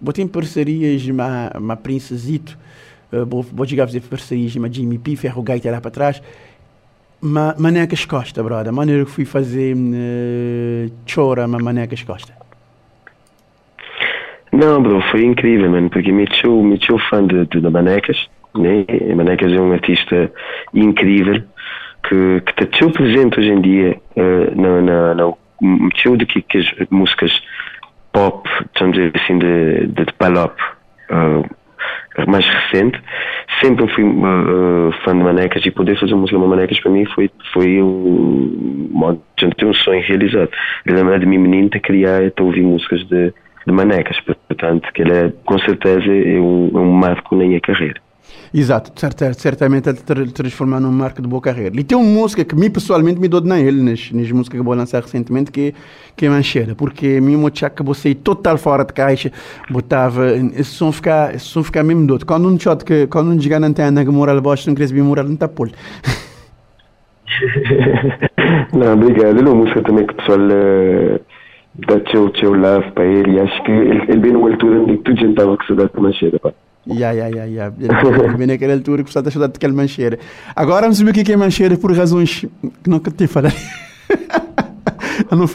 Botei 0.00 0.26
parcerias 0.26 1.02
com 1.04 1.72
a 1.72 1.76
Princesito. 1.76 2.58
Uh, 3.12 3.26
vou, 3.26 3.42
vou 3.42 3.66
chegar 3.66 3.84
a 3.84 3.86
fazer 3.86 4.00
parcerias 4.00 4.54
com 4.54 4.64
a 4.64 4.70
Jimmy 4.70 4.98
P, 4.98 5.16
Ferro 5.16 5.42
Gaita 5.42 5.70
lá 5.70 5.80
para 5.80 5.90
trás 5.90 6.22
ma, 7.20 7.54
manecas 7.58 8.04
costa, 8.04 8.42
brother. 8.42 8.72
Maneira 8.72 9.04
que 9.04 9.10
fui 9.10 9.24
fazer 9.24 9.74
uh, 9.74 10.92
chora, 11.12 11.46
mas 11.46 11.62
manecas 11.62 12.02
costa. 12.02 12.32
Não, 14.52 14.82
bro, 14.82 15.00
foi 15.10 15.24
incrível, 15.24 15.70
mano, 15.70 15.90
porque 15.90 16.10
me 16.10 16.26
sou, 16.40 16.62
me 16.62 16.78
fã 17.10 17.26
de, 17.26 17.46
de, 17.46 17.60
de 17.60 17.70
Manecas, 17.70 18.28
né? 18.54 18.84
Manecas 19.14 19.52
é 19.52 19.60
um 19.60 19.72
artista 19.72 20.32
incrível 20.72 21.42
que, 22.02 22.40
que 22.40 22.64
está 22.64 22.90
presente 22.90 23.38
hoje 23.38 23.50
em 23.50 23.60
dia 23.60 24.00
uh, 24.16 24.60
na, 24.60 24.80
na, 24.80 25.14
na 25.14 25.32
meteu 25.60 26.16
de 26.16 26.24
que, 26.24 26.40
que 26.42 26.58
as 26.58 26.66
músicas 26.90 27.30
pop, 28.12 28.48
vamos 28.78 28.96
dizer 28.96 29.12
assim, 29.14 29.38
de, 29.38 29.86
de, 29.88 30.04
de 30.06 30.12
palop, 30.14 30.56
uh, 31.10 31.44
mais 32.26 32.46
recente, 32.46 33.00
sempre 33.60 33.86
fui 33.94 34.04
uh, 34.04 34.92
fã 35.04 35.16
de 35.16 35.22
Manecas 35.22 35.64
e 35.64 35.70
poder 35.70 35.98
fazer 35.98 36.14
música 36.14 36.38
com 36.38 36.46
Manecas 36.46 36.80
para 36.80 36.90
mim 36.90 37.04
foi, 37.06 37.30
foi 37.52 37.82
um 37.82 38.88
modo 38.90 39.20
ter 39.36 39.66
um 39.66 39.74
sonho 39.74 40.02
realizado. 40.02 40.50
De 40.86 41.26
mim 41.26 41.38
menino 41.38 41.70
de 41.70 41.80
criar 41.80 42.22
e 42.22 42.32
ouvir 42.40 42.62
músicas 42.62 43.04
de, 43.06 43.32
de 43.66 43.72
Manecas, 43.72 44.18
portanto, 44.20 44.92
que 44.92 45.02
ele 45.02 45.12
é, 45.12 45.32
com 45.44 45.58
certeza 45.58 46.06
é 46.06 46.40
um, 46.40 46.70
é 46.74 46.78
um 46.78 46.92
marco 46.92 47.36
na 47.36 47.44
minha 47.44 47.60
carreira. 47.60 48.00
Exato, 48.52 48.92
certamente 49.34 49.88
ele 49.88 50.30
transformar 50.30 50.80
num 50.80 50.90
marco 50.90 51.20
de 51.20 51.28
boa 51.28 51.40
carreira. 51.40 51.78
E 51.78 51.84
tem 51.84 51.96
uma 51.96 52.06
música 52.06 52.44
que 52.44 52.54
mim 52.54 52.70
pessoalmente 52.70 53.20
me 53.20 53.28
dou 53.28 53.40
de 53.40 53.48
ele 53.60 53.82
nas, 53.82 54.10
nas 54.10 54.30
músicas 54.30 54.58
que 54.58 54.64
vou 54.64 54.74
lançar 54.74 55.02
recentemente, 55.02 55.50
que, 55.50 55.74
que 56.16 56.26
é 56.26 56.30
Mancheira, 56.30 56.74
porque 56.74 57.20
mim 57.20 57.36
o 57.36 57.50
que 57.50 57.82
vou 57.82 57.94
sair 57.94 58.14
total 58.14 58.56
fora 58.56 58.84
de 58.84 58.92
caixa, 58.92 59.30
botava, 59.70 60.26
esse 60.54 60.70
som 60.70 60.90
ficar, 60.90 61.34
esse 61.34 61.44
som 61.44 61.62
ficar 61.62 61.82
mesmo 61.82 62.06
doido. 62.06 62.24
Quando 62.24 62.48
um 62.48 62.58
shot 62.58 62.84
que, 62.84 63.06
quando 63.06 63.30
um 63.30 63.40
chegar 63.40 63.60
na 63.60 63.66
antena 63.66 64.04
que 64.04 64.10
mora 64.10 64.32
lá 64.32 64.40
baixo, 64.40 64.68
não 64.68 64.74
queria 64.74 64.88
subir 64.88 65.02
morar, 65.02 65.24
não 65.24 65.34
está 65.34 65.48
polo. 65.48 65.72
não, 68.72 68.94
obrigado. 68.94 69.38
É 69.38 69.42
uma 69.42 69.54
música 69.54 69.82
também 69.82 70.06
que 70.06 70.14
o 70.14 70.16
pessoal 70.16 70.38
uh, 70.38 71.20
dá 71.86 72.00
teu, 72.10 72.30
teu 72.30 72.54
love 72.54 72.90
para 72.92 73.04
ele, 73.04 73.36
e 73.36 73.40
acho 73.40 73.62
que 73.64 73.70
ele, 73.70 74.02
ele 74.08 74.20
vem 74.20 74.32
numa 74.32 74.48
altura 74.48 74.80
onde 74.80 74.96
tudo 74.98 75.20
gente 75.20 75.30
estava 75.30 75.56
com 75.56 75.64
saudade 75.64 75.90
de 75.94 76.00
Mancheira, 76.00 76.38
pá. 76.38 76.52
Ya, 76.88 77.12
ya, 77.12 77.28
ya, 77.28 77.44
ya. 77.44 77.70
Bem 78.36 78.46
naquela 78.46 78.72
altura 78.72 79.04
que 79.04 79.12
você 79.12 79.18
está 79.18 79.28
ajudando 79.28 79.54
aquela 79.54 79.74
mancheira. 79.74 80.18
Agora 80.56 80.82
vamos 80.82 80.96
saber 80.96 81.10
o 81.10 81.14
que 81.14 81.32
é 81.32 81.36
mancheira 81.36 81.76
por 81.76 81.92
razões 81.92 82.46
que 82.82 82.88
nunca 82.88 83.10
te 83.10 83.26
falei. 83.26 83.52
não 85.30 85.46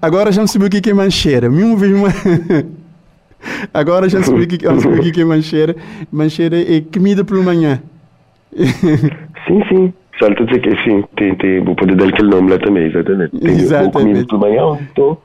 Agora 0.00 0.30
já 0.30 0.42
não 0.42 0.46
sabia 0.46 0.68
o 0.68 0.70
que 0.70 0.90
é 0.90 0.92
mancheira. 0.92 1.48
Mesmo 1.48 1.76
vez 1.76 1.92
uma... 1.94 2.08
Agora 3.72 4.08
já 4.08 4.22
sabia 4.22 4.44
o 4.44 4.46
que, 4.46 4.56
o 4.66 5.12
que 5.12 5.20
é 5.22 5.24
mancheira. 5.24 5.74
Mancheira 6.12 6.60
é 6.60 6.82
comida 6.82 7.24
pela 7.24 7.42
manhã. 7.42 7.82
sim, 8.52 9.62
sim. 9.68 9.92
Só 10.18 10.28
estou 10.28 10.44
dizer 10.44 10.60
que 10.60 10.70
sim, 10.84 11.02
tem, 11.16 11.34
tem, 11.36 11.64
vou 11.64 11.74
poder 11.74 11.96
dar 11.96 12.06
aquele 12.08 12.28
nome 12.28 12.50
lá 12.50 12.58
também, 12.58 12.86
exatamente. 12.86 13.36
Tem 13.40 13.50
exatamente. 13.52 13.92
comida 13.92 14.26
pela 14.26 14.40
manhã, 14.40 14.78
então 14.92 15.18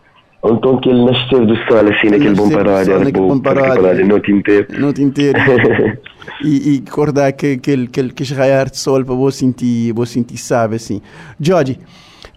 então 0.46 0.80
que 0.80 0.90
ele 0.90 1.04
nasceu 1.04 1.46
do 1.46 1.56
sol, 1.66 1.80
assim, 1.80 2.10
naquele 2.10 2.36
bom 2.36 2.50
paródia, 2.50 3.00
naquele 3.00 3.28
bom 3.28 3.40
paródia, 3.40 4.06
noite 4.06 4.32
inteira. 4.32 4.68
Noite 4.78 5.02
inteira. 5.04 5.40
e, 6.44 6.70
e 6.70 6.76
recordar 6.86 7.34
que, 7.34 7.58
que, 7.58 7.88
que, 7.88 8.10
que 8.10 8.34
raiar 8.34 8.70
de 8.70 8.78
sol 8.78 9.04
para 9.04 9.16
você 9.16 9.40
sentir, 9.40 9.94
você 9.94 10.14
sentir, 10.14 10.38
sabe, 10.38 10.76
assim. 10.76 11.02
Jorge, 11.40 11.80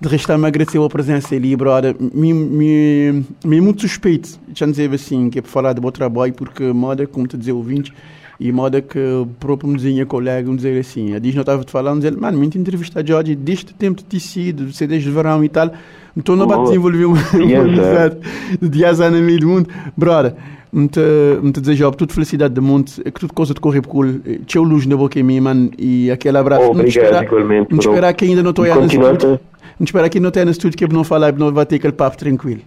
De 0.00 0.08
resto, 0.08 0.36
me 0.38 0.46
agradeceu 0.46 0.82
a 0.82 0.88
presença 0.88 1.34
ali, 1.34 1.54
brother. 1.54 1.94
Me, 2.00 2.32
me, 2.32 3.24
me 3.44 3.58
é 3.58 3.60
muito 3.60 3.82
suspeito, 3.82 4.30
já 4.54 4.64
dizer 4.64 4.90
assim, 4.94 5.28
que 5.28 5.38
é 5.38 5.42
para 5.42 5.50
falar 5.50 5.72
do 5.74 5.82
meu 5.82 5.92
trabalho, 5.92 6.32
porque 6.32 6.72
moda, 6.72 7.06
como 7.06 7.26
te 7.26 7.36
dizer, 7.36 7.52
ouvinte, 7.52 7.92
e 8.40 8.50
moda 8.50 8.80
que 8.80 8.98
o 8.98 9.28
próprio 9.38 9.68
mesinha 9.68 10.06
colega 10.06 10.50
me 10.50 10.56
dizer 10.56 10.80
assim, 10.80 11.14
a 11.14 11.18
diz 11.18 11.34
não 11.34 11.42
estava 11.42 11.62
te 11.62 11.70
falando, 11.70 11.98
dizer, 11.98 12.16
mano, 12.16 12.38
muita 12.38 12.56
entrevista 12.56 13.00
a 13.00 13.04
Jorge, 13.04 13.36
deste 13.36 13.74
tempo 13.74 13.98
de 13.98 14.04
tecido, 14.04 14.72
CDs 14.72 15.02
de 15.02 15.10
verão 15.10 15.44
e 15.44 15.48
tal, 15.50 15.70
então 16.16 16.34
não 16.34 16.48
vai 16.48 16.58
desenvolver 16.62 17.04
uma 17.04 17.18
amizade 17.60 18.16
de 18.58 18.68
10 18.70 19.00
anos 19.02 19.20
no 19.20 19.26
meio 19.26 19.40
do 19.40 19.46
mundo. 19.46 19.68
Brother, 19.94 20.32
muito, 20.72 21.00
muito 21.42 21.60
desejo 21.60 21.90
tudo 21.92 22.14
felicidade 22.14 22.54
do 22.54 22.62
mundo, 22.62 22.90
que 22.90 23.20
tudo 23.20 23.34
coisa 23.34 23.52
de 23.52 23.60
correr 23.60 23.82
cool, 23.82 24.06
tchau 24.46 24.62
luz 24.62 24.86
na 24.86 24.96
boca 24.96 25.20
em 25.20 25.22
mim, 25.22 25.40
mano, 25.40 25.70
e 25.76 26.10
aquele 26.10 26.38
abraço. 26.38 26.70
Obrigado, 26.70 27.22
igualmente. 27.22 27.70
Não 27.70 27.78
esperar 27.78 28.14
que 28.14 28.24
ainda 28.24 28.42
não 28.42 28.50
estou 28.50 28.64
no 28.64 28.86
estúdio. 28.86 29.40
Não 29.78 29.84
esperar 29.84 30.08
que 30.08 30.18
não 30.18 30.30
tenha 30.30 30.46
no 30.46 30.50
estúdio 30.50 30.78
que 30.78 30.88
não 30.88 31.04
falar, 31.04 31.34
não 31.34 31.52
vai 31.52 31.66
ter 31.66 31.76
aquele 31.76 31.92
papo 31.92 32.16
tranquilo. 32.16 32.62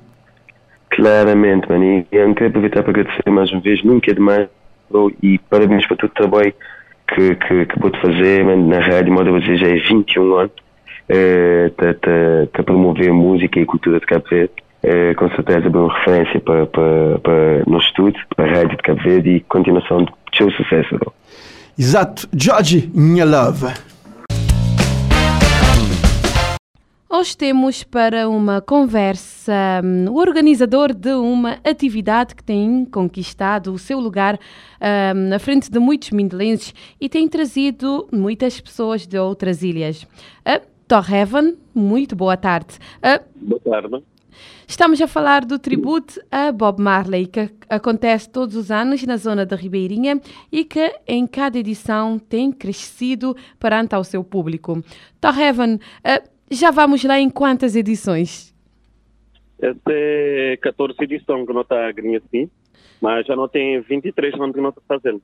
Claramente, 0.91 1.67
mano, 1.67 1.83
e 1.83 2.05
eu 2.11 2.31
quero 2.35 2.49
aproveitar 2.49 2.83
para 2.83 2.91
agradecer 2.91 3.29
mais 3.31 3.51
uma 3.51 3.61
vez, 3.61 3.83
nunca 3.83 4.11
é 4.11 4.13
demais, 4.13 4.47
e 5.21 5.37
parabéns 5.37 5.85
para 5.87 5.97
todo 5.97 6.09
o 6.09 6.13
trabalho 6.13 6.53
que, 7.07 7.35
que, 7.35 7.65
que 7.65 7.79
pode 7.79 7.99
fazer, 8.01 8.45
na 8.45 8.79
rádio, 8.79 9.13
moda 9.13 9.31
você 9.31 9.55
já 9.55 9.67
é 9.67 9.75
21 9.75 10.35
anos, 10.35 10.51
uh, 11.09 12.49
a 12.53 12.63
promover 12.63 13.11
música 13.11 13.59
e 13.59 13.65
cultura 13.65 13.99
de 13.99 14.05
Cabo 14.05 14.25
Verde. 14.29 14.53
Uh, 14.83 15.15
com 15.15 15.29
certeza 15.29 15.67
é 15.67 15.69
uma 15.69 15.97
referência 15.97 16.41
para, 16.41 16.65
para, 16.65 17.19
para 17.19 17.63
no 17.65 17.77
estudo, 17.77 18.19
para 18.35 18.45
a 18.45 18.55
rádio 18.55 18.77
de 18.77 18.83
Cabo 18.83 19.01
Verde 19.01 19.29
e 19.29 19.39
continuação 19.41 20.03
de 20.03 20.37
seu 20.37 20.51
sucesso. 20.51 21.13
Exato. 21.77 22.27
Jorge, 22.35 22.89
minha 22.93 23.25
love. 23.25 23.92
Hoje 27.15 27.37
temos 27.37 27.83
para 27.83 28.27
uma 28.27 28.59
conversa 28.59 29.53
um, 29.83 30.09
o 30.09 30.15
organizador 30.17 30.91
de 30.91 31.13
uma 31.13 31.59
atividade 31.63 32.33
que 32.33 32.43
tem 32.43 32.85
conquistado 32.85 33.71
o 33.71 33.77
seu 33.77 33.99
lugar 33.99 34.39
um, 34.81 35.29
na 35.29 35.37
frente 35.37 35.69
de 35.69 35.77
muitos 35.77 36.09
mindelenses 36.09 36.73
e 36.99 37.07
tem 37.07 37.27
trazido 37.27 38.09
muitas 38.11 38.59
pessoas 38.59 39.05
de 39.05 39.15
outras 39.19 39.61
ilhas. 39.61 40.01
Uh, 40.41 40.67
Torrevan, 40.87 41.53
muito 41.71 42.15
boa 42.15 42.35
tarde. 42.35 42.79
Uh, 42.97 43.23
boa 43.39 43.61
tarde. 43.61 44.03
Estamos 44.67 44.99
a 44.99 45.07
falar 45.07 45.45
do 45.45 45.59
tributo 45.59 46.19
a 46.31 46.51
Bob 46.51 46.81
Marley, 46.81 47.27
que 47.27 47.47
acontece 47.69 48.27
todos 48.27 48.55
os 48.55 48.71
anos 48.71 49.03
na 49.03 49.17
zona 49.17 49.45
da 49.45 49.55
Ribeirinha 49.55 50.19
e 50.51 50.65
que 50.65 50.95
em 51.05 51.27
cada 51.27 51.59
edição 51.59 52.17
tem 52.17 52.51
crescido 52.51 53.35
perante 53.59 53.93
ao 53.93 54.03
seu 54.03 54.23
público. 54.23 54.83
Torrevan, 55.21 55.75
uh, 55.75 56.32
já 56.53 56.71
vamos 56.71 57.03
lá 57.03 57.19
em 57.19 57.29
quantas 57.29 57.75
edições? 57.75 58.53
Esta 59.59 59.91
é 59.91 60.57
14 60.57 60.95
edição 61.01 61.45
que 61.45 61.53
não 61.53 61.61
está 61.61 61.87
a 61.87 61.91
ganhar 61.91 62.17
assim, 62.17 62.49
mas 63.01 63.25
já 63.25 63.35
não 63.35 63.47
tem 63.47 63.79
23 63.79 64.33
anos 64.35 64.55
que 64.55 64.61
não 64.61 64.69
está 64.69 64.81
fazendo. 64.87 65.21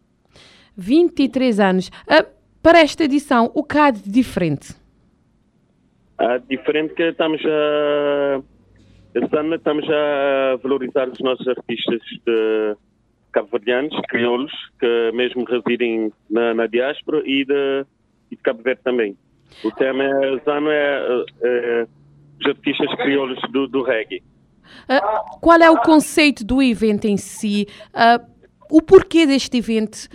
23 0.78 1.60
anos. 1.60 1.90
Uh, 2.08 2.26
para 2.62 2.80
esta 2.80 3.04
edição, 3.04 3.52
o 3.54 3.64
que 3.64 3.78
há 3.78 3.92
de 3.92 4.10
diferente? 4.10 4.76
Há 6.18 6.38
diferente 6.38 6.94
que 6.94 7.04
estamos 7.04 7.42
a... 7.46 8.42
Este 9.16 9.38
ano 9.38 9.56
estamos 9.56 9.86
a 9.90 10.58
valorizar 10.62 11.10
os 11.10 11.20
nossos 11.20 11.48
artistas 11.48 12.00
de 12.26 12.76
cabo-verdianos, 13.32 13.94
crioulos, 14.08 14.52
que 14.80 15.12
mesmo 15.14 15.44
residem 15.46 16.12
na, 16.30 16.54
na 16.54 16.68
diáspora 16.68 17.22
e 17.26 17.44
de, 17.46 17.86
e 18.32 18.36
de 18.36 18.42
Cabo 18.42 18.62
Verde 18.62 18.82
também. 18.84 19.18
O 19.64 19.72
tema 19.72 20.04
é, 20.04 20.36
este 20.36 20.50
ano 20.50 20.70
é, 20.70 21.26
é 21.42 21.88
os 22.40 22.48
artistas 22.48 22.96
crioulos 22.96 23.40
do, 23.52 23.68
do 23.68 23.84
reggae. 23.84 24.24
Uh, 24.88 25.40
qual 25.40 25.60
é 25.60 25.70
o 25.70 25.78
conceito 25.78 26.44
do 26.46 26.62
evento 26.62 27.06
em 27.06 27.18
si? 27.18 27.68
Uh, 27.90 28.40
o 28.72 28.82
porquê 28.82 29.26
deste 29.26 29.58
evento? 29.58 30.08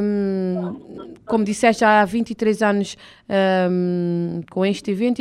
Um, 0.00 1.16
como 1.26 1.44
disseste, 1.44 1.84
há 1.84 2.04
23 2.04 2.62
anos 2.62 2.96
um, 3.70 4.40
com 4.50 4.64
este 4.64 4.92
evento, 4.92 5.20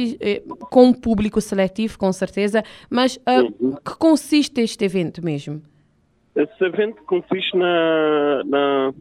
com 0.69 0.85
um 0.85 0.93
público 0.93 1.41
seletivo, 1.41 1.97
com 1.97 2.13
certeza, 2.13 2.63
mas 2.89 3.17
uh, 3.17 3.51
uhum. 3.59 3.75
que 3.83 3.97
consiste 3.97 4.61
este 4.61 4.85
evento 4.85 5.25
mesmo? 5.25 5.61
Esse 6.35 6.63
evento 6.63 7.01
consiste 7.03 7.57
na, 7.57 8.43
na 8.45 8.93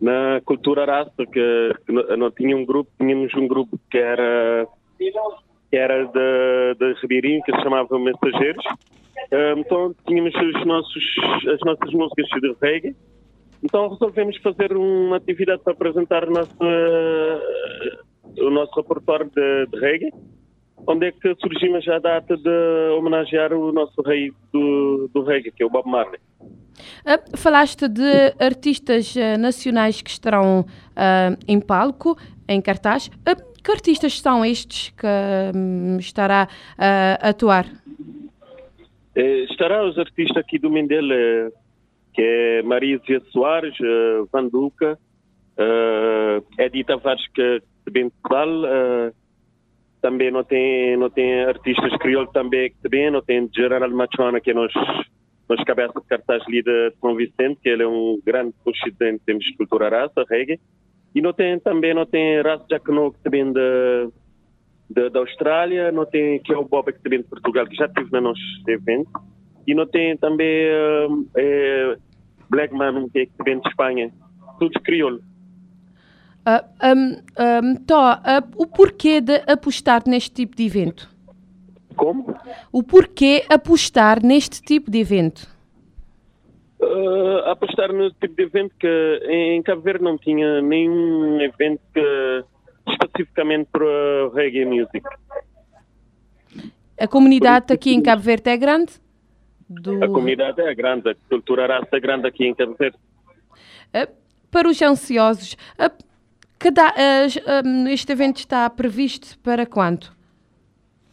na 0.00 0.40
cultura 0.44 0.86
raça, 0.86 1.26
que, 1.26 1.74
que 1.86 1.92
não, 1.92 2.30
tinha 2.30 2.56
um 2.56 2.64
grupo, 2.64 2.90
tínhamos 2.98 3.32
um 3.34 3.46
grupo 3.46 3.78
que 3.90 3.98
era 3.98 4.66
que 4.98 5.76
era 5.76 6.04
de, 6.04 6.74
de 6.78 7.00
Ribeirinho, 7.00 7.42
que 7.42 7.54
se 7.54 7.62
chamava 7.62 7.98
Mensageiros. 7.98 8.64
Então 9.58 9.94
tínhamos 10.06 10.34
os 10.34 10.66
nossos, 10.66 11.04
as 11.52 11.60
nossas 11.60 11.92
músicas 11.92 12.26
de 12.40 12.56
reggae. 12.60 12.96
Então 13.62 13.88
resolvemos 13.88 14.36
fazer 14.38 14.76
uma 14.76 15.16
atividade 15.16 15.62
para 15.62 15.74
apresentar 15.74 16.26
o 16.26 16.32
nosso, 16.32 16.56
o 18.38 18.50
nosso 18.50 18.72
repertório 18.80 19.30
de, 19.30 19.66
de 19.66 19.78
reggae, 19.78 20.10
onde 20.86 21.06
é 21.06 21.12
que 21.12 21.34
surgiu 21.40 21.80
já 21.80 21.96
a 21.96 21.98
data 21.98 22.36
de 22.36 22.94
homenagear 22.98 23.52
o 23.52 23.72
nosso 23.72 24.00
rei 24.02 24.32
do, 24.52 25.08
do 25.12 25.22
reggae, 25.22 25.52
que 25.52 25.62
é 25.62 25.66
o 25.66 25.70
Bob 25.70 25.88
Marley. 25.88 26.20
Uh, 26.40 27.36
falaste 27.36 27.88
de 27.88 28.34
artistas 28.38 29.14
uh, 29.14 29.38
nacionais 29.38 30.00
que 30.00 30.10
estarão 30.10 30.60
uh, 30.60 31.36
em 31.46 31.60
palco, 31.60 32.16
em 32.48 32.60
cartaz. 32.60 33.08
que 33.62 33.70
artistas 33.70 34.20
são 34.20 34.44
estes 34.44 34.90
que 34.90 35.06
um, 35.54 35.98
estará 35.98 36.48
a 36.78 37.28
atuar? 37.28 37.66
Eh, 39.14 39.44
estará 39.50 39.84
os 39.84 39.98
artistas 39.98 40.36
aqui 40.36 40.58
do 40.58 40.70
Mendele, 40.70 41.52
que 42.14 42.22
é 42.22 42.62
Maria 42.62 42.98
Zé 43.06 43.20
Soares, 43.30 43.78
uh, 43.80 44.28
Van 44.32 44.46
Duca, 44.46 44.98
uh, 45.58 46.62
Edi 46.62 46.84
Tavares, 46.84 47.26
que 47.34 47.62
também 47.84 48.10
de 48.22 48.64
uh, 48.64 49.14
também 50.00 50.30
não 50.30 50.44
tem, 50.44 50.96
não 50.96 51.10
tem 51.10 51.44
artistas 51.44 51.96
crioulos 51.98 52.32
também 52.32 52.70
que 52.70 52.76
também, 52.82 53.10
não 53.10 53.22
tem 53.22 53.48
General 53.54 53.90
Machona, 53.90 54.40
que 54.40 54.50
é 54.50 54.54
nós 54.54 54.72
nós 55.48 55.64
cabeça 55.64 55.92
de 56.00 56.06
cartaz 56.06 56.42
ali 56.46 56.62
de 56.62 56.92
São 57.00 57.16
Vicente, 57.16 57.58
que 57.60 57.68
ele 57.68 57.82
é 57.82 57.88
um 57.88 58.20
grande 58.24 58.54
conhecido 58.62 59.04
em 59.04 59.18
termos 59.18 59.44
de 59.44 59.56
cultura 59.56 59.88
raça, 59.88 60.24
reggae. 60.30 60.60
E 61.12 61.20
não 61.20 61.32
tem, 61.32 61.58
também 61.58 61.92
não 61.92 62.06
tem 62.06 62.40
raça 62.40 62.64
Jacno, 62.70 63.12
que 63.12 63.18
também 63.18 63.52
da, 63.52 65.08
da 65.08 65.18
Austrália, 65.18 65.90
não 65.90 66.06
tem 66.06 66.40
que 66.40 66.52
é 66.52 66.56
o 66.56 66.64
Bob, 66.64 66.92
que 66.92 67.02
também 67.02 67.20
de 67.20 67.28
Portugal, 67.28 67.66
que 67.66 67.74
já 67.74 67.86
esteve 67.86 68.08
no 68.12 68.20
nosso 68.20 68.40
evento. 68.68 69.10
E 69.66 69.74
não 69.74 69.86
tem 69.86 70.16
também 70.16 70.68
é, 71.36 71.96
Blackman, 72.48 73.08
que 73.10 73.26
também 73.36 73.58
de 73.58 73.68
Espanha. 73.68 74.12
Todos 74.60 74.80
crioulo. 74.82 75.20
Uh, 76.40 76.86
um, 76.96 77.22
um, 77.38 77.74
Tó, 77.84 78.14
uh, 78.14 78.16
o 78.56 78.66
porquê 78.66 79.20
de 79.20 79.42
apostar 79.46 80.02
neste 80.06 80.30
tipo 80.30 80.56
de 80.56 80.64
evento? 80.64 81.08
Como? 81.96 82.34
O 82.72 82.82
porquê 82.82 83.44
apostar 83.50 84.24
neste 84.24 84.62
tipo 84.62 84.90
de 84.90 84.98
evento? 84.98 85.46
Uh, 86.80 87.38
apostar 87.46 87.92
neste 87.92 88.18
tipo 88.20 88.34
de 88.36 88.42
evento 88.42 88.74
que 88.78 89.20
em 89.28 89.62
Cabo 89.62 89.82
Verde 89.82 90.02
não 90.02 90.16
tinha 90.16 90.62
nenhum 90.62 91.38
evento 91.42 91.82
que, 91.92 92.44
especificamente 92.88 93.68
para 93.70 94.30
reggae 94.34 94.64
music. 94.64 95.02
A 96.98 97.06
comunidade 97.06 97.72
aqui 97.72 97.92
em 97.92 98.00
Cabo 98.00 98.22
Verde 98.22 98.48
é 98.48 98.56
grande? 98.56 98.94
Do... 99.68 100.02
A 100.02 100.08
comunidade 100.08 100.60
é 100.62 100.74
grande, 100.74 101.10
a 101.10 101.14
cultura 101.28 101.66
raça 101.66 101.88
é 101.92 102.00
grande 102.00 102.26
aqui 102.26 102.46
em 102.46 102.54
Cabo 102.54 102.74
Verde. 102.78 102.96
Uh, 103.94 104.10
para 104.50 104.68
os 104.68 104.80
ansiosos, 104.80 105.54
uh, 105.78 106.09
cada, 106.60 106.94
este 107.90 108.12
evento 108.12 108.36
está 108.36 108.68
previsto 108.68 109.38
para 109.38 109.64
quanto? 109.64 110.14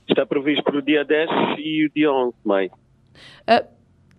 Está 0.08 0.26
previsto 0.26 0.64
para 0.64 0.78
o 0.78 0.82
dia 0.82 1.06
10 1.06 1.30
e 1.58 1.86
o 1.86 1.90
dia 1.90 2.12
11 2.12 2.34
de 2.34 2.48
maio. 2.48 2.72
Uh, 3.50 3.68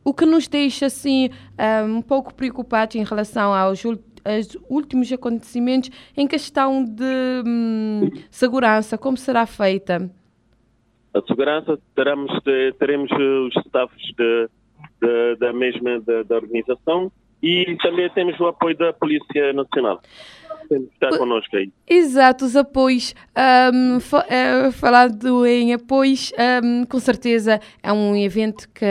o 0.04 0.14
que 0.14 0.24
nos 0.24 0.48
deixa 0.48 0.86
assim 0.86 1.26
uh, 1.28 1.84
um 1.84 2.00
pouco 2.00 2.34
preocupados 2.34 2.96
em 2.96 3.04
relação 3.04 3.52
aos, 3.52 3.84
aos, 3.84 4.56
últimos 4.70 5.12
acontecimentos 5.12 5.90
em 6.16 6.26
questão 6.26 6.82
de 6.82 7.42
hum, 7.46 8.10
segurança, 8.30 8.96
como 8.96 9.16
será 9.18 9.44
feita? 9.44 10.10
A 11.12 11.20
segurança 11.22 11.78
teremos, 11.94 12.32
teremos 12.78 13.10
os 13.12 13.54
staffs 13.66 14.02
de, 14.16 14.48
de, 15.00 15.36
da 15.36 15.52
mesma 15.52 16.00
da, 16.00 16.22
da 16.22 16.36
organização 16.36 17.12
e 17.42 17.76
também 17.82 18.08
temos 18.10 18.38
o 18.40 18.46
apoio 18.46 18.76
da 18.76 18.92
Polícia 18.92 19.52
Nacional 19.52 20.00
está 20.70 21.16
connosco 21.16 21.56
aí. 21.56 21.70
Exato, 21.88 22.44
os 22.44 22.56
apoios. 22.56 23.14
Um, 23.74 24.00
fa 24.00 24.24
uh, 24.26 24.72
falando 24.72 25.46
em 25.46 25.72
apoios, 25.72 26.32
um, 26.62 26.84
com 26.84 26.98
certeza 26.98 27.60
é 27.82 27.92
um 27.92 28.16
evento 28.16 28.68
que, 28.70 28.84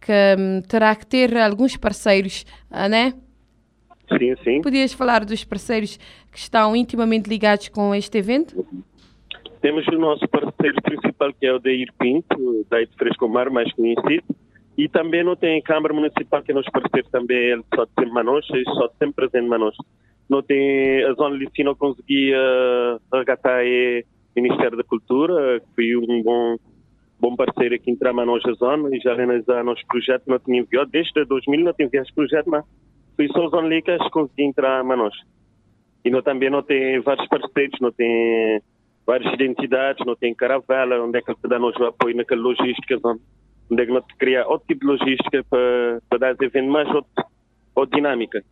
que 0.00 0.66
terá 0.68 0.94
que 0.94 1.06
ter 1.06 1.36
alguns 1.36 1.76
parceiros, 1.76 2.44
uh, 2.70 2.88
né? 2.88 3.14
Sim, 4.18 4.34
sim. 4.44 4.60
Podias 4.60 4.92
falar 4.92 5.24
dos 5.24 5.44
parceiros 5.44 5.98
que 6.30 6.38
estão 6.38 6.76
intimamente 6.76 7.28
ligados 7.28 7.68
com 7.68 7.94
este 7.94 8.18
evento? 8.18 8.66
Temos 9.60 9.86
o 9.88 9.98
nosso 9.98 10.28
parceiro 10.28 10.82
principal, 10.82 11.32
que 11.32 11.46
é 11.46 11.52
o 11.52 11.58
Deir 11.58 11.90
Pinto, 11.98 12.66
daí 12.68 12.86
de 12.86 12.94
Fresco 12.96 13.26
Mar, 13.28 13.48
mais 13.48 13.72
conhecido. 13.72 14.24
E 14.76 14.88
também 14.88 15.24
não 15.24 15.36
tem 15.36 15.62
Câmara 15.62 15.94
Municipal, 15.94 16.42
que 16.42 16.50
é 16.50 16.54
nosso 16.54 16.70
parceiro 16.70 17.08
também, 17.10 17.52
ele 17.52 17.64
só 17.74 17.86
tem 17.86 18.10
Manos, 18.10 18.46
e 18.50 18.62
só 18.64 18.88
tem 18.88 19.10
presente 19.10 19.48
Manos. 19.48 19.76
Não 20.34 20.42
tem, 20.42 21.04
a 21.04 21.12
Zona 21.12 21.36
Lici 21.36 21.62
não 21.62 21.76
conseguia 21.76 22.36
resgatar 23.12 23.62
o 23.62 24.40
Ministério 24.42 24.76
da 24.76 24.82
Cultura, 24.82 25.60
que 25.60 25.66
foi 25.76 25.96
um 25.96 26.24
bom, 26.24 26.56
bom 27.20 27.36
parceiro 27.36 27.76
aqui 27.76 27.88
entre 27.88 28.08
a 28.08 28.12
Manos 28.12 28.42
e 28.44 28.50
a 28.50 28.54
Zona, 28.54 28.88
e 28.92 28.98
já 28.98 29.14
realizar 29.14 29.62
nosso 29.62 29.86
projeto, 29.86 30.24
não 30.26 30.40
tinha 30.40 30.58
enviado, 30.58 30.90
desde 30.90 31.24
2000 31.24 31.60
não 31.60 31.72
tinha 31.72 31.86
enviado 31.86 32.08
projeto, 32.16 32.50
mas 32.50 32.64
foi 33.14 33.28
só 33.28 33.46
a 33.46 33.48
Zona 33.48 33.68
Lici 33.68 33.96
que 33.96 34.10
consegui 34.10 34.42
entrar 34.42 34.80
a 34.80 34.82
Manos. 34.82 35.14
E 36.04 36.10
não, 36.10 36.20
também 36.20 36.50
não 36.50 36.64
tem 36.64 36.98
vários 37.00 37.28
parceiros, 37.28 37.78
não 37.80 37.92
tem 37.92 38.60
várias 39.06 39.32
identidades, 39.34 40.04
não 40.04 40.16
tem 40.16 40.34
caravela, 40.34 41.00
onde 41.00 41.16
é 41.16 41.22
que 41.22 41.30
ele 41.30 41.38
dá 41.44 41.60
o 41.60 41.86
apoio 41.86 42.16
naquela 42.16 42.42
logística, 42.42 42.98
onde 43.70 43.82
é 43.82 43.86
que 43.86 43.92
nós 43.92 44.04
criar 44.18 44.48
outro 44.48 44.66
tipo 44.66 44.80
de 44.80 44.86
logística 44.86 45.44
para, 45.48 46.02
para 46.08 46.18
dar 46.18 46.32
esse 46.32 46.44
evento 46.44 46.72
mais 46.72 46.92
outra, 46.92 47.24
outra 47.76 47.96
dinâmica. 47.96 48.42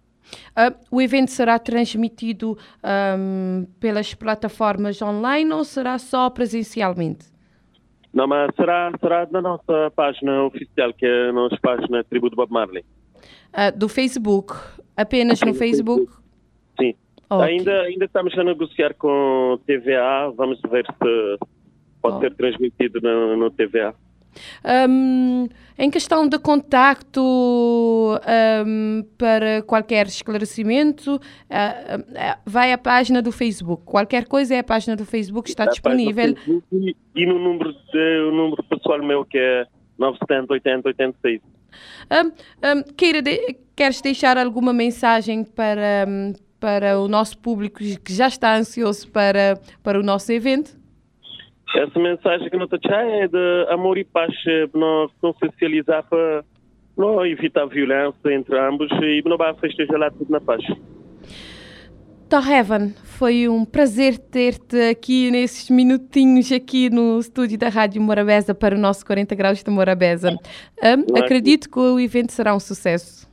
Uh, 0.56 0.74
o 0.90 1.00
evento 1.00 1.30
será 1.30 1.58
transmitido 1.58 2.56
um, 3.18 3.66
pelas 3.80 4.14
plataformas 4.14 5.00
online 5.02 5.52
ou 5.52 5.64
será 5.64 5.98
só 5.98 6.30
presencialmente? 6.30 7.32
Não, 8.12 8.26
mas 8.26 8.54
será, 8.54 8.92
será 9.00 9.26
na 9.30 9.40
nossa 9.40 9.90
página 9.96 10.44
oficial, 10.44 10.92
que 10.92 11.06
é 11.06 11.28
a 11.30 11.32
nossa 11.32 11.56
página 11.60 12.04
Tribo 12.04 12.28
do 12.28 12.36
Bob 12.36 12.52
Marley. 12.52 12.84
Uh, 13.52 13.76
do 13.76 13.88
Facebook? 13.88 14.54
Apenas 14.96 15.40
no 15.40 15.54
Facebook? 15.54 16.12
Sim. 16.78 16.94
Okay. 17.30 17.48
Ainda, 17.48 17.80
ainda 17.82 18.04
estamos 18.04 18.36
a 18.36 18.44
negociar 18.44 18.94
com 18.94 19.58
TVA, 19.66 20.30
vamos 20.36 20.60
ver 20.70 20.84
se 20.84 21.38
pode 22.02 22.16
oh. 22.16 22.20
ser 22.20 22.34
transmitido 22.34 23.00
no, 23.00 23.36
no 23.36 23.50
TVA. 23.50 23.94
Um, 24.88 25.48
em 25.78 25.90
questão 25.90 26.28
de 26.28 26.38
contacto 26.38 27.20
um, 28.66 29.04
para 29.18 29.62
qualquer 29.62 30.06
esclarecimento, 30.06 31.16
uh, 31.16 31.18
uh, 31.18 32.40
vai 32.44 32.72
à 32.72 32.78
página 32.78 33.22
do 33.22 33.32
Facebook. 33.32 33.84
Qualquer 33.84 34.26
coisa 34.26 34.54
é 34.54 34.58
a 34.58 34.64
página 34.64 34.96
do 34.96 35.04
Facebook, 35.04 35.48
está 35.48 35.66
disponível. 35.66 36.34
E, 36.72 36.96
e, 37.14 37.26
no 37.26 37.38
número, 37.38 37.72
de, 37.72 38.20
o 38.28 38.32
número 38.32 38.62
pessoal 38.64 39.02
meu 39.02 39.24
que 39.24 39.38
é 39.38 39.66
970 39.98 40.52
80 40.52 40.88
86. 40.88 41.40
Um, 42.10 42.26
um, 42.26 43.22
de, 43.22 43.56
queres 43.74 44.00
deixar 44.00 44.36
alguma 44.36 44.72
mensagem 44.72 45.44
para, 45.44 46.06
para 46.60 46.98
o 47.00 47.08
nosso 47.08 47.38
público 47.38 47.78
que 47.78 48.12
já 48.12 48.28
está 48.28 48.56
ansioso 48.56 49.10
para, 49.10 49.58
para 49.82 49.98
o 49.98 50.02
nosso 50.02 50.30
evento? 50.32 50.81
Essa 51.74 51.98
mensagem 51.98 52.50
que 52.50 52.56
nós 52.56 52.68
temos 52.68 52.86
é 52.86 53.28
de 53.28 53.66
amor 53.70 53.96
e 53.96 54.04
paz, 54.04 54.32
para 54.70 54.80
não 54.80 55.34
socializar, 55.38 56.04
para 56.08 56.44
não 56.96 57.24
evitar 57.26 57.66
violência 57.66 58.32
entre 58.32 58.58
ambos 58.58 58.90
e 59.02 59.22
não 59.24 59.36
vai 59.36 59.54
festejar 59.54 59.98
lá 59.98 60.10
tudo 60.10 60.30
na 60.30 60.40
paz. 60.40 60.62
Heaven, 62.34 62.94
foi 63.04 63.46
um 63.46 63.62
prazer 63.64 64.16
ter-te 64.16 64.76
aqui 64.88 65.30
nesses 65.30 65.68
minutinhos 65.68 66.50
aqui 66.50 66.88
no 66.88 67.18
estúdio 67.18 67.58
da 67.58 67.68
Rádio 67.68 68.00
Morabeza 68.00 68.54
para 68.54 68.74
o 68.74 68.78
nosso 68.78 69.04
40 69.04 69.34
Graus 69.34 69.62
de 69.62 69.70
Morabeza. 69.70 70.30
Um, 70.82 71.18
acredito 71.18 71.70
que 71.70 71.78
o 71.78 72.00
evento 72.00 72.32
será 72.32 72.54
um 72.54 72.60
sucesso. 72.60 73.30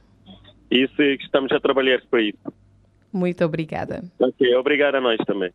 Isso, 0.69 1.01
estamos 1.01 1.51
a 1.53 1.59
trabalhar 1.59 2.01
para 2.11 2.21
isso. 2.21 2.53
Muito 3.11 3.43
obrigada. 3.43 4.03
Ok, 4.19 4.53
obrigado 4.55 4.95
a 4.95 5.01
nós 5.01 5.17
também. 5.25 5.51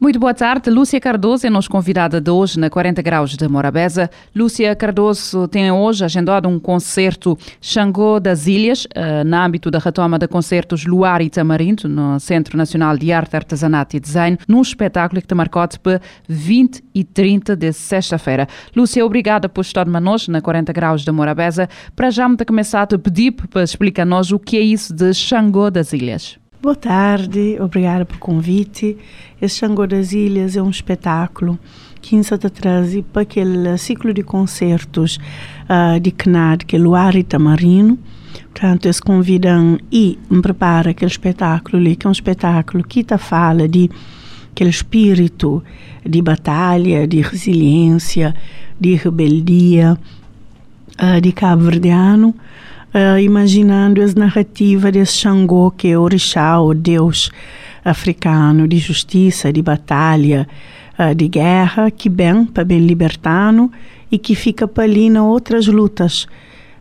Muito 0.00 0.18
boa 0.18 0.32
tarde. 0.32 0.70
Lúcia 0.70 0.98
Cardoso 0.98 1.46
é 1.46 1.50
nossa 1.50 1.68
convidada 1.68 2.22
de 2.22 2.30
hoje 2.30 2.58
na 2.58 2.70
40 2.70 3.02
Graus 3.02 3.36
de 3.36 3.46
Morabeza. 3.46 4.08
Lúcia 4.34 4.74
Cardoso 4.74 5.46
tem 5.46 5.70
hoje 5.70 6.02
agendado 6.02 6.48
um 6.48 6.58
concerto 6.58 7.36
Xangô 7.60 8.18
das 8.18 8.46
Ilhas, 8.46 8.86
uh, 8.86 9.22
no 9.26 9.36
âmbito 9.36 9.70
da 9.70 9.78
retoma 9.78 10.18
de 10.18 10.26
concertos 10.26 10.86
Luar 10.86 11.20
e 11.20 11.28
Tamarindo, 11.28 11.86
no 11.86 12.18
Centro 12.18 12.56
Nacional 12.56 12.96
de 12.96 13.12
Arte, 13.12 13.36
Artesanato 13.36 13.94
e 13.94 14.00
Design, 14.00 14.38
num 14.48 14.62
espetáculo 14.62 15.20
que 15.20 15.28
te 15.28 15.34
marcou 15.34 15.68
para 15.82 16.00
20 16.26 16.82
e 16.94 17.04
30 17.04 17.54
de 17.54 17.70
sexta-feira. 17.70 18.48
Lúcia, 18.74 19.04
obrigada 19.04 19.50
por 19.50 19.60
estar 19.60 19.84
conosco 19.84 20.32
na 20.32 20.40
40 20.40 20.72
Graus 20.72 21.04
de 21.04 21.12
Morabeza. 21.12 21.68
Para 21.94 22.08
já 22.08 22.26
me 22.26 22.38
começar 22.38 22.88
a 22.90 22.98
pedir 22.98 23.32
para 23.32 23.62
explicar-nos 23.62 24.32
o 24.32 24.38
que 24.38 24.56
é 24.56 24.62
isso 24.62 24.94
de 24.94 25.12
Xangô 25.12 25.70
das 25.70 25.92
Ilhas. 25.92 26.39
Boa 26.62 26.76
tarde, 26.76 27.56
obrigada 27.58 28.04
pelo 28.04 28.20
convite. 28.20 28.94
Esse 29.40 29.60
Xangô 29.60 29.86
das 29.86 30.12
Ilhas 30.12 30.56
é 30.56 30.62
um 30.62 30.68
espetáculo 30.68 31.58
que 32.02 32.14
nos 32.14 32.28
traz 32.52 32.94
para 33.10 33.22
aquele 33.22 33.78
ciclo 33.78 34.12
de 34.12 34.22
concertos 34.22 35.18
uh, 35.64 35.98
de 35.98 36.10
CNAD, 36.10 36.66
que 36.66 36.76
é 36.76 36.78
Luar 36.78 37.16
e 37.16 37.22
Tamarino. 37.22 37.98
Portanto, 38.52 38.84
eles 38.84 39.00
convidam 39.00 39.78
e 39.90 40.18
me 40.28 40.42
prepara 40.42 40.90
aquele 40.90 41.10
espetáculo 41.10 41.78
ali, 41.78 41.96
que 41.96 42.06
é 42.06 42.10
um 42.10 42.12
espetáculo 42.12 42.84
que 42.84 43.00
está 43.00 43.16
fala 43.16 43.66
de 43.66 43.90
aquele 44.50 44.68
espírito 44.68 45.64
de 46.04 46.20
batalha, 46.20 47.08
de 47.08 47.22
resiliência, 47.22 48.34
de 48.78 48.96
rebeldia 48.96 49.96
uh, 51.02 51.20
de 51.22 51.32
cabo-verdiano 51.32 52.34
uh, 52.94 53.18
imaginando 53.18 54.02
as 54.02 54.14
narrativas 54.14 54.92
desse 54.92 55.18
Xangô, 55.18 55.70
que 55.70 55.88
é 55.88 55.98
orixá, 55.98 56.60
o 56.60 56.74
deus 56.74 57.30
africano 57.84 58.68
de 58.68 58.78
justiça, 58.78 59.52
de 59.52 59.62
batalha, 59.62 60.46
uh, 60.98 61.14
de 61.14 61.28
guerra, 61.28 61.90
que 61.90 62.08
bem 62.08 62.44
para 62.44 62.64
bem 62.64 62.80
libertano 62.80 63.70
e 64.10 64.18
que 64.18 64.34
fica 64.34 64.66
para 64.66 64.84
ali 64.84 65.08
nas 65.08 65.22
outras 65.22 65.66
lutas 65.66 66.26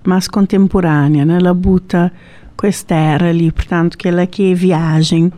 mais 0.05 0.27
contemporâneas, 0.27 1.27
né? 1.27 1.37
Ela 1.37 1.53
buta 1.53 2.11
com 2.57 2.67
a 2.67 2.71
terra 2.71 3.29
ali, 3.29 3.51
portanto, 3.51 3.97
que 3.97 4.07
ela 4.07 4.25
que 4.25 4.51
é 4.51 4.55
viagem 4.55 5.31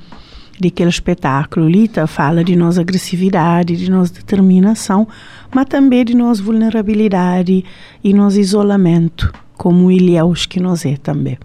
de 0.59 0.67
aquele 0.67 0.89
espetáculo 0.89 1.65
ali, 1.65 1.87
tá, 1.87 2.05
fala 2.05 2.43
de 2.43 2.55
nossa 2.55 2.81
agressividade, 2.81 3.75
de 3.75 3.89
nossa 3.89 4.13
determinação, 4.13 5.07
mas 5.53 5.65
também 5.65 6.05
de 6.05 6.15
nossa 6.15 6.41
vulnerabilidade 6.41 7.65
e 8.03 8.13
nosso 8.13 8.39
isolamento 8.39 9.33
como 9.61 9.91
Ilhéus 9.91 10.47
que 10.47 10.59
nós 10.59 10.87
é 10.87 10.97
também. 10.97 11.37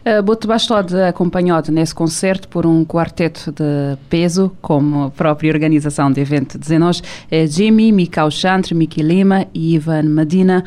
Uh, 0.00 0.22
Bote 0.22 0.46
Bastode 0.46 0.98
acompanhado 1.02 1.70
nesse 1.70 1.94
concerto 1.94 2.48
por 2.48 2.64
um 2.64 2.82
quarteto 2.82 3.52
de 3.52 3.98
peso, 4.08 4.50
como 4.62 5.04
a 5.04 5.10
própria 5.10 5.52
organização 5.52 6.10
do 6.10 6.18
evento 6.18 6.58
dizemos, 6.58 7.02
é 7.30 7.46
Jimmy, 7.46 7.92
Mikau 7.92 8.30
Chantre, 8.30 8.74
Miki 8.74 9.02
Lima 9.02 9.46
e 9.52 9.74
Ivan 9.74 10.04
Medina. 10.04 10.64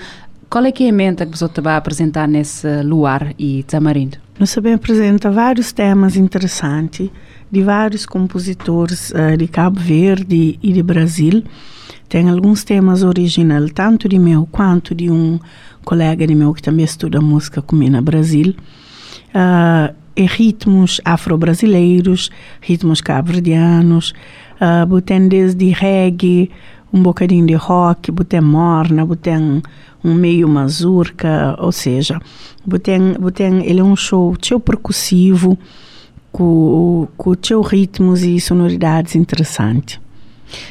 Qual 0.47 0.63
é 0.63 0.71
que 0.71 0.83
é 0.83 0.89
a 0.89 0.93
mente 0.93 1.25
que 1.25 1.35
você 1.35 1.59
vai 1.59 1.75
apresentar 1.75 2.27
nesse 2.27 2.67
Luar 2.83 3.33
e 3.39 3.63
Tamarindo? 3.63 4.19
Nós 4.37 4.53
também 4.53 4.75
apresenta 4.75 5.31
vários 5.31 5.71
temas 5.71 6.15
interessantes 6.15 7.09
de 7.49 7.63
vários 7.63 8.05
compositores 8.05 9.09
uh, 9.09 9.35
de 9.35 9.47
Cabo 9.47 9.79
Verde 9.79 10.59
e 10.61 10.71
de 10.71 10.83
Brasil. 10.83 11.43
Tem 12.11 12.29
alguns 12.29 12.65
temas 12.65 13.03
originais, 13.03 13.71
tanto 13.73 14.09
de 14.09 14.19
meu 14.19 14.45
quanto 14.45 14.93
de 14.93 15.09
um 15.09 15.39
colega 15.85 16.27
de 16.27 16.35
meu 16.35 16.53
que 16.53 16.61
também 16.61 16.83
estuda 16.83 17.21
música 17.21 17.61
comigo 17.61 17.93
no 17.93 18.01
Brasil. 18.01 18.53
Uh, 19.29 19.95
e 20.13 20.25
ritmos 20.25 20.99
afro-brasileiros, 21.05 22.29
ritmos 22.59 22.99
cabo-verdianos, 22.99 24.13
uh, 24.59 25.01
tem 25.01 25.25
desde 25.29 25.69
reggae, 25.69 26.51
um 26.91 27.01
bocadinho 27.01 27.47
de 27.47 27.53
rock, 27.53 28.11
tem 28.25 28.41
morna, 28.41 29.07
tem 29.15 29.63
um 30.03 30.13
meio 30.13 30.49
mazurca, 30.49 31.55
ou 31.59 31.71
seja, 31.71 32.19
tem, 32.83 33.13
tem, 33.33 33.65
ele 33.65 33.79
é 33.79 33.83
um 33.85 33.95
show 33.95 34.35
teu 34.35 34.59
percussivo, 34.59 35.57
com, 36.29 37.07
com 37.15 37.35
teu 37.35 37.61
ritmos 37.61 38.21
e 38.23 38.37
sonoridades 38.41 39.15
interessantes. 39.15 39.97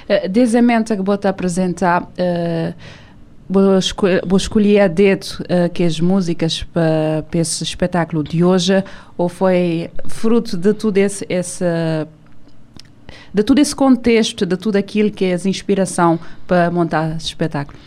Uh, 0.09 0.29
desde 0.29 0.59
a 0.59 0.62
mente 0.62 0.97
que 0.97 1.03
te 1.19 1.29
apresentar, 1.29 2.03
uh, 2.03 2.75
vou, 3.49 3.79
escolher, 3.79 4.23
vou 4.27 4.37
escolher 4.37 4.81
a 4.81 4.88
dedo 4.88 5.27
uh, 5.40 5.71
que 5.73 5.83
as 5.83 6.01
músicas 6.01 6.62
para, 6.62 7.25
esse 7.33 7.62
espetáculo 7.64 8.23
de 8.23 8.45
hoje, 8.45 8.83
ou 9.16 9.29
foi 9.29 9.90
fruto 10.07 10.57
de 10.57 10.73
tudo 10.75 10.99
esse, 10.99 11.27
esse 11.29 11.64
de 13.33 13.43
todo 13.43 13.59
esse 13.59 13.75
contexto, 13.75 14.45
de 14.45 14.57
tudo 14.57 14.77
aquilo 14.77 15.11
que 15.11 15.25
é 15.25 15.35
a 15.35 15.49
inspiração 15.49 16.19
para 16.47 16.71
montar 16.71 17.16
esse 17.16 17.27
espetáculo? 17.27 17.79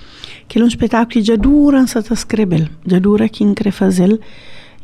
Que 0.48 0.60
é 0.60 0.64
um 0.64 0.68
espetáculo 0.68 1.10
que 1.10 1.22
já 1.22 1.36
dura 1.36 1.82
a 1.82 2.14
escrever, 2.14 2.70
já 2.86 3.00
dura 3.00 3.30
quem 3.30 3.54
quer 3.54 3.72
fazer 3.72 4.20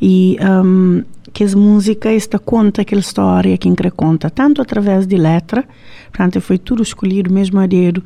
e 0.00 0.38
um, 0.40 1.02
que 1.32 1.44
as 1.44 1.54
músicas 1.54 2.12
esta 2.12 2.38
conta 2.38 2.82
aquela 2.82 3.00
história 3.00 3.56
quem 3.58 3.74
quer 3.74 3.90
conta, 3.92 4.30
tanto 4.30 4.60
através 4.60 5.06
de 5.06 5.16
letra, 5.16 5.64
portanto 6.08 6.40
foi 6.40 6.58
tudo 6.58 6.82
escolhido 6.82 7.32
mesmo 7.32 7.60
a 7.60 7.66
dedo, 7.66 8.02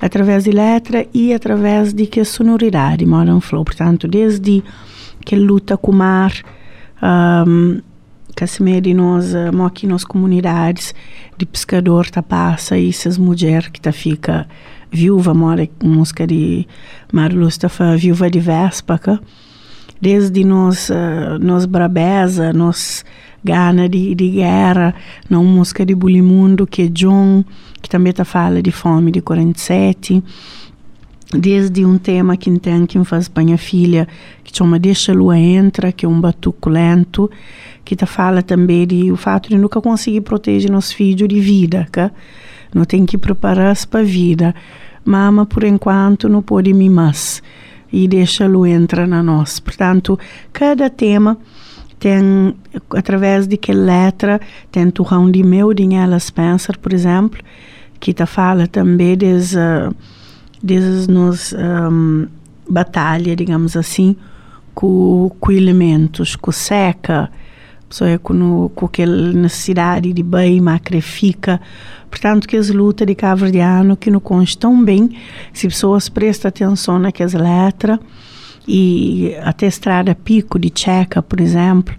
através 0.00 0.44
de 0.44 0.50
letra 0.50 1.06
e 1.12 1.32
através 1.32 1.92
de 1.92 2.06
que 2.06 2.24
sonoridade, 2.24 3.04
modern 3.04 3.40
flow, 3.40 3.64
portanto 3.64 4.08
desde 4.08 4.62
que 5.24 5.36
luta 5.36 5.76
com 5.76 5.92
o 5.92 5.94
mar, 5.94 6.32
um, 7.02 7.80
que 8.34 8.80
de 8.80 8.92
nós, 8.92 9.34
aqui 9.64 9.86
nas 9.86 10.04
comunidades 10.04 10.94
de 11.38 11.46
pescador 11.46 12.10
tá 12.10 12.22
passa 12.22 12.76
e 12.76 12.90
essas 12.90 13.16
mulheres 13.16 13.68
que 13.68 13.80
tá 13.80 13.92
fica 13.92 14.46
viúva, 14.92 15.32
mora 15.32 15.66
música 15.82 16.26
de 16.26 16.66
Marluz 17.10 17.56
tá 17.56 17.68
viúva 17.96 18.30
de 18.30 18.38
Vespa, 18.38 19.00
desde 20.00 20.44
nós, 20.44 20.90
uh, 20.90 21.38
nós 21.40 21.64
brabeza, 21.66 22.52
nós 22.52 23.04
gana 23.42 23.88
de, 23.88 24.14
de 24.14 24.28
guerra, 24.30 24.94
na 25.30 25.38
música 25.40 25.86
de 25.86 25.94
Bulimundo, 25.94 26.66
que 26.66 26.82
é 26.82 26.86
John, 26.88 27.44
que 27.80 27.88
também 27.88 28.12
tá 28.12 28.24
fala 28.24 28.60
de 28.60 28.72
fome 28.72 29.12
de 29.12 29.20
47, 29.20 30.22
desde 31.32 31.84
um 31.84 31.96
tema 31.96 32.36
que 32.36 32.50
tem 32.58 32.86
que 32.86 33.02
faz 33.04 33.28
para 33.28 33.44
minha 33.44 33.58
filha, 33.58 34.08
que 34.42 34.56
chama 34.56 34.78
Deixa 34.78 35.12
a 35.12 35.14
Lua 35.14 35.38
Entra, 35.38 35.92
que 35.92 36.04
é 36.04 36.08
um 36.08 36.20
batuco 36.20 36.68
lento, 36.68 37.30
que 37.84 37.94
tá 37.94 38.06
fala 38.06 38.42
também 38.42 38.86
de 38.86 39.12
o 39.12 39.16
fato 39.16 39.48
de 39.48 39.56
nunca 39.56 39.80
conseguir 39.80 40.22
proteger 40.22 40.70
nosso 40.70 40.96
filho 40.96 41.28
de 41.28 41.40
vida, 41.40 41.86
que 41.92 42.10
não 42.74 42.84
tem 42.84 43.06
que 43.06 43.16
preparar-se 43.16 43.86
para 43.86 44.00
a 44.00 44.04
vida. 44.04 44.54
Mama, 45.04 45.46
por 45.46 45.62
enquanto, 45.62 46.28
não 46.28 46.42
pode 46.42 46.72
mimar 46.74 47.14
e 47.92 48.06
deixa 48.08 48.44
a 48.44 48.48
lua 48.48 48.68
entrar 48.68 49.06
na 49.06 49.22
nós. 49.22 49.60
Portanto, 49.60 50.18
cada 50.52 50.90
tema 50.90 51.38
tem, 51.98 52.54
através 52.90 53.46
de 53.46 53.56
que 53.56 53.72
letra, 53.72 54.40
tem 54.70 54.90
Turrão 54.90 55.30
de 55.30 55.42
Meu, 55.42 55.72
Ella 55.72 56.18
Spencer, 56.18 56.78
por 56.78 56.92
exemplo, 56.92 57.40
que 57.98 58.12
tá 58.12 58.26
fala 58.26 58.66
também 58.66 59.16
des, 59.16 59.54
uh, 59.54 59.94
des 60.62 61.06
nos 61.06 61.54
um, 61.54 62.26
batalha, 62.68 63.34
digamos 63.34 63.76
assim, 63.76 64.16
com, 64.74 65.30
com 65.40 65.52
elementos, 65.52 66.36
com 66.36 66.52
seca, 66.52 67.30
pessoa 67.88 68.18
com, 68.18 68.68
com 68.74 68.86
aquela 68.86 69.32
necessidade 69.32 70.12
de 70.12 70.22
bem, 70.22 70.60
macrifica. 70.60 71.60
Portanto, 72.10 72.48
que 72.48 72.56
as 72.56 72.70
lutas 72.70 73.06
de 73.06 73.14
caverdiano 73.14 73.96
que 73.96 74.10
não 74.10 74.20
constam 74.20 74.84
bem, 74.84 75.16
se 75.52 75.68
pessoas 75.68 76.08
prestam 76.08 76.48
atenção 76.48 76.98
naquelas 76.98 77.34
letras, 77.34 77.98
e 78.66 79.34
até 79.42 79.66
estrada 79.66 80.14
Pico 80.14 80.58
de 80.58 80.70
Tcheca, 80.70 81.22
por 81.22 81.40
exemplo, 81.40 81.94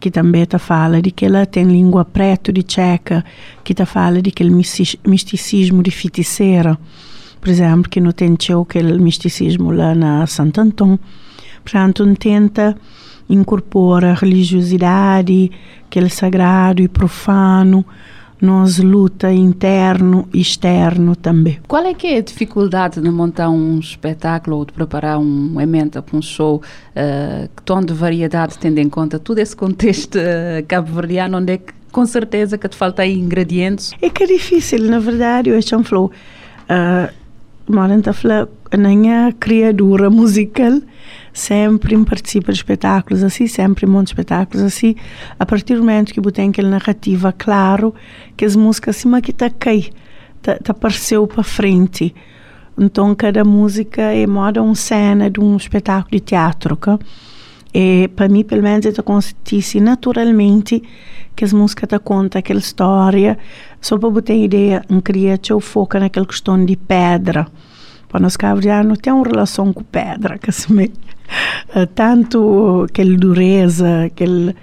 que 0.00 0.10
também 0.10 0.42
está 0.42 0.58
fala 0.58 1.00
de 1.00 1.10
que 1.10 1.26
ela 1.26 1.46
tem 1.46 1.64
língua 1.64 2.04
preto 2.04 2.52
de 2.52 2.62
Tcheca, 2.62 3.24
que 3.62 3.72
está 3.72 3.86
fala 3.86 4.20
de 4.20 4.30
aquele 4.30 4.50
misticismo 4.50 5.82
de 5.82 5.90
feiticeira, 5.90 6.78
por 7.40 7.48
exemplo, 7.48 7.88
que 7.88 8.00
não 8.00 8.10
tem 8.10 8.36
aquele 8.60 8.98
misticismo 8.98 9.70
lá 9.70 9.94
na 9.94 10.26
Santo 10.26 10.60
Antão. 10.60 10.98
Portanto, 11.62 12.04
tenta 12.16 12.76
incorpora 13.28 14.12
a 14.12 14.14
religiosidade, 14.14 15.50
aquele 15.86 16.08
sagrado 16.08 16.82
e 16.82 16.88
profano, 16.88 17.84
nós 18.40 18.78
luta 18.78 19.32
interno 19.32 20.28
e 20.32 20.40
externo 20.40 21.16
também. 21.16 21.58
Qual 21.66 21.84
é 21.84 21.92
que 21.92 22.06
é 22.06 22.18
a 22.18 22.22
dificuldade 22.22 23.00
de 23.00 23.10
montar 23.10 23.50
um 23.50 23.78
espetáculo 23.78 24.58
ou 24.58 24.64
de 24.64 24.72
preparar 24.72 25.18
um 25.18 25.60
evento 25.60 26.00
para 26.02 26.16
um 26.16 26.22
show? 26.22 26.62
Uh, 26.90 27.48
que 27.56 27.62
tom 27.64 27.80
de 27.80 27.92
variedade, 27.92 28.56
tendo 28.58 28.78
em 28.78 28.88
conta 28.88 29.18
todo 29.18 29.38
esse 29.38 29.56
contexto 29.56 30.16
uh, 30.18 30.64
cabo-verdiano, 30.66 31.38
onde 31.38 31.54
é 31.54 31.58
que 31.58 31.72
com 31.90 32.06
certeza 32.06 32.56
que 32.56 32.68
te 32.68 32.76
falta 32.76 33.02
aí 33.02 33.18
ingredientes? 33.18 33.92
É 34.00 34.08
que 34.08 34.22
é 34.22 34.26
difícil, 34.26 34.84
na 34.84 35.00
verdade, 35.00 35.50
eu 35.50 35.58
acho 35.58 35.76
que 35.76 35.84
falou, 35.84 36.12
uh, 36.70 37.12
Moranta 37.68 38.12
falou, 38.12 38.48
a 38.70 38.76
minha 38.76 39.34
criadura 39.38 40.08
musical 40.10 40.80
sempre 41.38 41.96
participa 42.04 42.52
de 42.52 42.58
espetáculos 42.58 43.22
assim, 43.22 43.46
sempre 43.46 43.86
monta 43.86 44.10
espetáculos 44.10 44.64
assim, 44.64 44.94
a 45.38 45.46
partir 45.46 45.74
do 45.74 45.80
momento 45.80 46.12
que 46.12 46.20
tem 46.32 46.50
aquela 46.50 46.70
narrativa 46.70 47.32
claro, 47.32 47.94
que 48.36 48.44
as 48.44 48.56
músicas 48.56 48.96
acima 48.96 49.20
que 49.20 49.30
está 49.30 49.48
cai, 49.50 49.90
tá, 50.42 50.56
tá 50.56 50.72
apareceu 50.72 51.26
para 51.26 51.42
frente. 51.42 52.14
Então 52.76 53.14
cada 53.14 53.44
música 53.44 54.02
é 54.02 54.26
moda 54.26 54.62
uma 54.62 54.74
cena 54.74 55.30
de 55.30 55.40
um 55.40 55.56
espetáculo 55.56 56.12
de 56.12 56.20
teatro, 56.20 56.76
que 56.76 56.90
e 57.74 58.08
para 58.08 58.28
mim 58.28 58.44
pelo 58.44 58.62
menos 58.62 58.86
é 58.86 58.88
acontece 58.88 59.80
naturalmente 59.80 60.82
que 61.36 61.44
as 61.44 61.52
músicas 61.52 61.88
te 61.88 61.98
contam 62.00 62.38
aquela 62.40 62.58
história, 62.58 63.38
só 63.80 63.96
para 63.96 64.22
ter 64.22 64.42
ideia, 64.42 64.84
um 64.90 65.00
eu 65.50 65.60
foca 65.60 66.00
naquela 66.00 66.26
questão 66.26 66.64
de 66.64 66.76
pedra. 66.76 67.46
Para 68.08 68.20
nós 68.20 68.36
não 68.86 68.96
tem 68.96 69.12
uma 69.12 69.26
relação 69.26 69.72
com 69.72 69.82
pedra, 69.84 70.38
que 70.38 70.50
se 70.50 70.72
me 70.72 70.90
eh, 71.74 71.86
tanto 71.86 72.86
aquela 72.88 73.16
dureza, 73.16 74.04
aquele... 74.06 74.56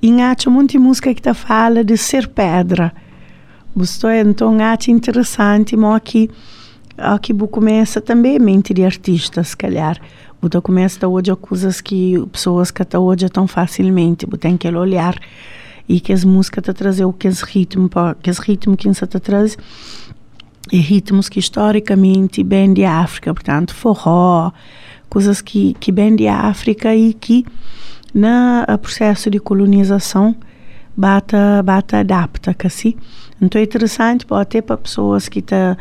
E 0.00 0.10
há 0.20 0.34
muita 0.48 0.78
música 0.78 1.12
que 1.12 1.34
fala 1.34 1.82
de 1.84 1.96
ser 1.96 2.28
pedra. 2.28 2.92
Isto 3.76 4.06
é, 4.06 4.20
então, 4.20 4.56
acho 4.60 4.90
interessante, 4.90 5.76
mas 5.76 5.96
aqui, 5.96 6.30
aqui 6.96 7.34
começa 7.34 8.00
também 8.00 8.36
a 8.36 8.40
mente 8.40 8.72
de 8.72 8.84
artistas, 8.84 9.48
se 9.48 9.56
calhar. 9.56 10.00
Você 10.40 10.60
começa 10.60 11.04
a 11.04 11.08
hoje 11.08 11.34
coisas 11.36 11.80
que 11.80 12.24
pessoas 12.32 12.70
que 12.70 12.82
estão 12.82 13.02
hoje 13.02 13.28
tão 13.28 13.46
facilmente, 13.46 14.26
você 14.26 14.38
tem 14.38 14.56
que 14.56 14.68
olhar 14.68 15.16
e 15.88 16.00
que 16.00 16.12
as 16.12 16.24
músicas 16.24 16.64
te 16.64 16.72
trazem 16.72 17.04
o 17.04 17.12
que 17.12 17.28
esse 17.28 17.44
ritmo, 17.44 17.90
que 18.22 18.30
esse 18.30 18.40
ritmo 18.40 18.76
que 18.76 18.88
você 18.88 19.06
te 19.06 19.18
traz 19.18 19.56
e 20.72 20.78
ritmos 20.78 21.28
que 21.28 21.38
historicamente 21.38 22.42
vêm 22.42 22.72
de 22.72 22.84
África, 22.84 23.32
portanto, 23.32 23.74
forró, 23.74 24.52
coisas 25.08 25.40
que, 25.40 25.74
que 25.74 25.92
vêm 25.92 26.16
de 26.16 26.26
África 26.26 26.94
e 26.94 27.14
que 27.14 27.44
no 28.12 28.78
processo 28.78 29.30
de 29.30 29.38
colonização 29.38 30.34
bata, 30.96 31.62
bata 31.62 31.98
adapta, 31.98 32.56
assim. 32.64 32.96
Então 33.40 33.60
é 33.60 33.64
interessante 33.64 34.26
até 34.30 34.62
para 34.62 34.76
pessoas 34.76 35.28
que 35.28 35.42
tá 35.42 35.76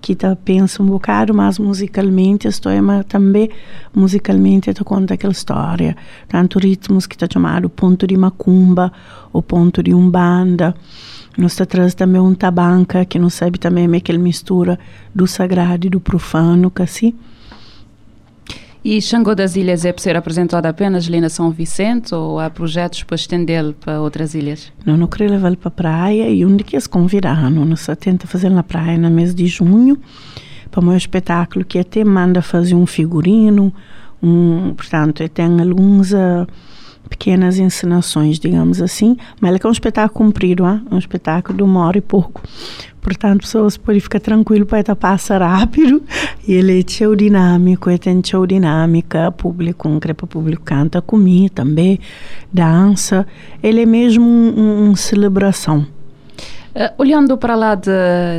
que 0.00 0.14
tá 0.14 0.36
pensam 0.36 0.86
um 0.86 0.90
bocado 0.90 1.34
mais 1.34 1.58
musicalmente 1.58 2.46
história, 2.46 2.80
mas 2.80 3.04
também 3.06 3.50
musicalmente 3.92 4.72
te 4.72 4.84
conta 4.84 5.14
aquela 5.14 5.32
história. 5.32 5.96
Tanto 6.28 6.58
ritmos 6.58 7.06
que 7.06 7.16
está 7.16 7.26
chamado 7.30 7.68
ponto 7.68 8.06
de 8.06 8.16
macumba 8.16 8.92
ou 9.32 9.42
ponto 9.42 9.82
de 9.82 9.92
umbanda. 9.92 10.74
Nós 11.38 11.54
traz 11.54 11.94
também 11.94 12.20
um 12.20 12.34
tabanca, 12.34 13.04
que 13.04 13.16
não 13.16 13.30
sabe 13.30 13.60
também 13.60 13.88
é 13.88 13.96
aquela 13.96 14.18
mistura 14.18 14.76
do 15.14 15.24
sagrado 15.24 15.86
e 15.86 15.90
do 15.90 16.00
profano, 16.00 16.72
assim. 16.80 17.14
E 18.84 19.00
Xangô 19.00 19.36
das 19.36 19.54
Ilhas 19.54 19.84
é 19.84 19.92
para 19.92 20.02
ser 20.02 20.16
apresentado 20.16 20.66
apenas 20.66 21.06
ali 21.06 21.20
na 21.20 21.28
São 21.28 21.52
Vicente 21.52 22.12
ou 22.12 22.40
há 22.40 22.50
projetos 22.50 23.04
para 23.04 23.14
estendê-lo 23.14 23.72
para 23.72 24.00
outras 24.00 24.34
ilhas? 24.34 24.72
Não, 24.84 24.96
não 24.96 25.06
queria 25.06 25.30
levá-lo 25.30 25.56
para 25.56 25.68
a 25.68 25.70
praia 25.70 26.28
e 26.28 26.44
onde 26.44 26.64
que 26.64 26.74
eles 26.74 26.88
convidaram, 26.88 27.64
nós 27.64 27.86
tenta 28.00 28.26
fazer 28.26 28.50
na 28.50 28.64
praia 28.64 28.98
no 28.98 29.08
mês 29.08 29.32
de 29.32 29.46
junho, 29.46 29.96
para 30.72 30.80
o 30.80 30.84
meu 30.84 30.96
espetáculo 30.96 31.64
que 31.64 31.78
até 31.78 32.02
manda 32.02 32.42
fazer 32.42 32.74
um 32.74 32.86
figurino, 32.86 33.72
um, 34.20 34.74
portanto, 34.74 35.28
tem 35.28 35.60
alguns... 35.60 36.12
Uh, 36.12 36.48
pequenas 37.08 37.58
encenações, 37.58 38.38
digamos 38.38 38.80
assim, 38.80 39.16
mas 39.40 39.54
é, 39.54 39.58
é 39.62 39.66
um 39.66 39.72
espetáculo 39.72 40.26
comprido, 40.26 40.66
hein? 40.66 40.82
é 40.90 40.94
um 40.94 40.98
espetáculo 40.98 41.56
de 41.56 41.62
uma 41.62 41.86
hora 41.86 41.98
e 41.98 42.00
pouco. 42.00 42.42
Portanto, 43.00 43.40
pessoas 43.40 43.76
podem 43.76 44.00
ficar 44.00 44.20
tranquilo 44.20 44.66
para 44.66 44.80
ele 44.80 44.94
passar 44.94 45.40
rápido 45.40 46.02
e 46.46 46.52
ele 46.52 46.80
é 46.80 46.84
show 46.86 47.16
dinâmico, 47.16 47.88
ele 47.88 47.98
tem 47.98 48.20
show 48.24 48.46
dinâmica, 48.46 49.32
público, 49.32 49.88
um 49.88 49.98
crepa 49.98 50.26
público 50.26 50.62
canta 50.64 51.00
comigo 51.00 51.50
também, 51.50 51.98
dança, 52.52 53.26
ele 53.62 53.82
é 53.82 53.86
mesmo 53.86 54.24
uma 54.24 54.62
um, 54.62 54.90
um 54.90 54.96
celebração. 54.96 55.86
Uh, 56.74 56.92
olhando 56.98 57.36
para 57.38 57.56
lá 57.56 57.74
de, 57.74 57.90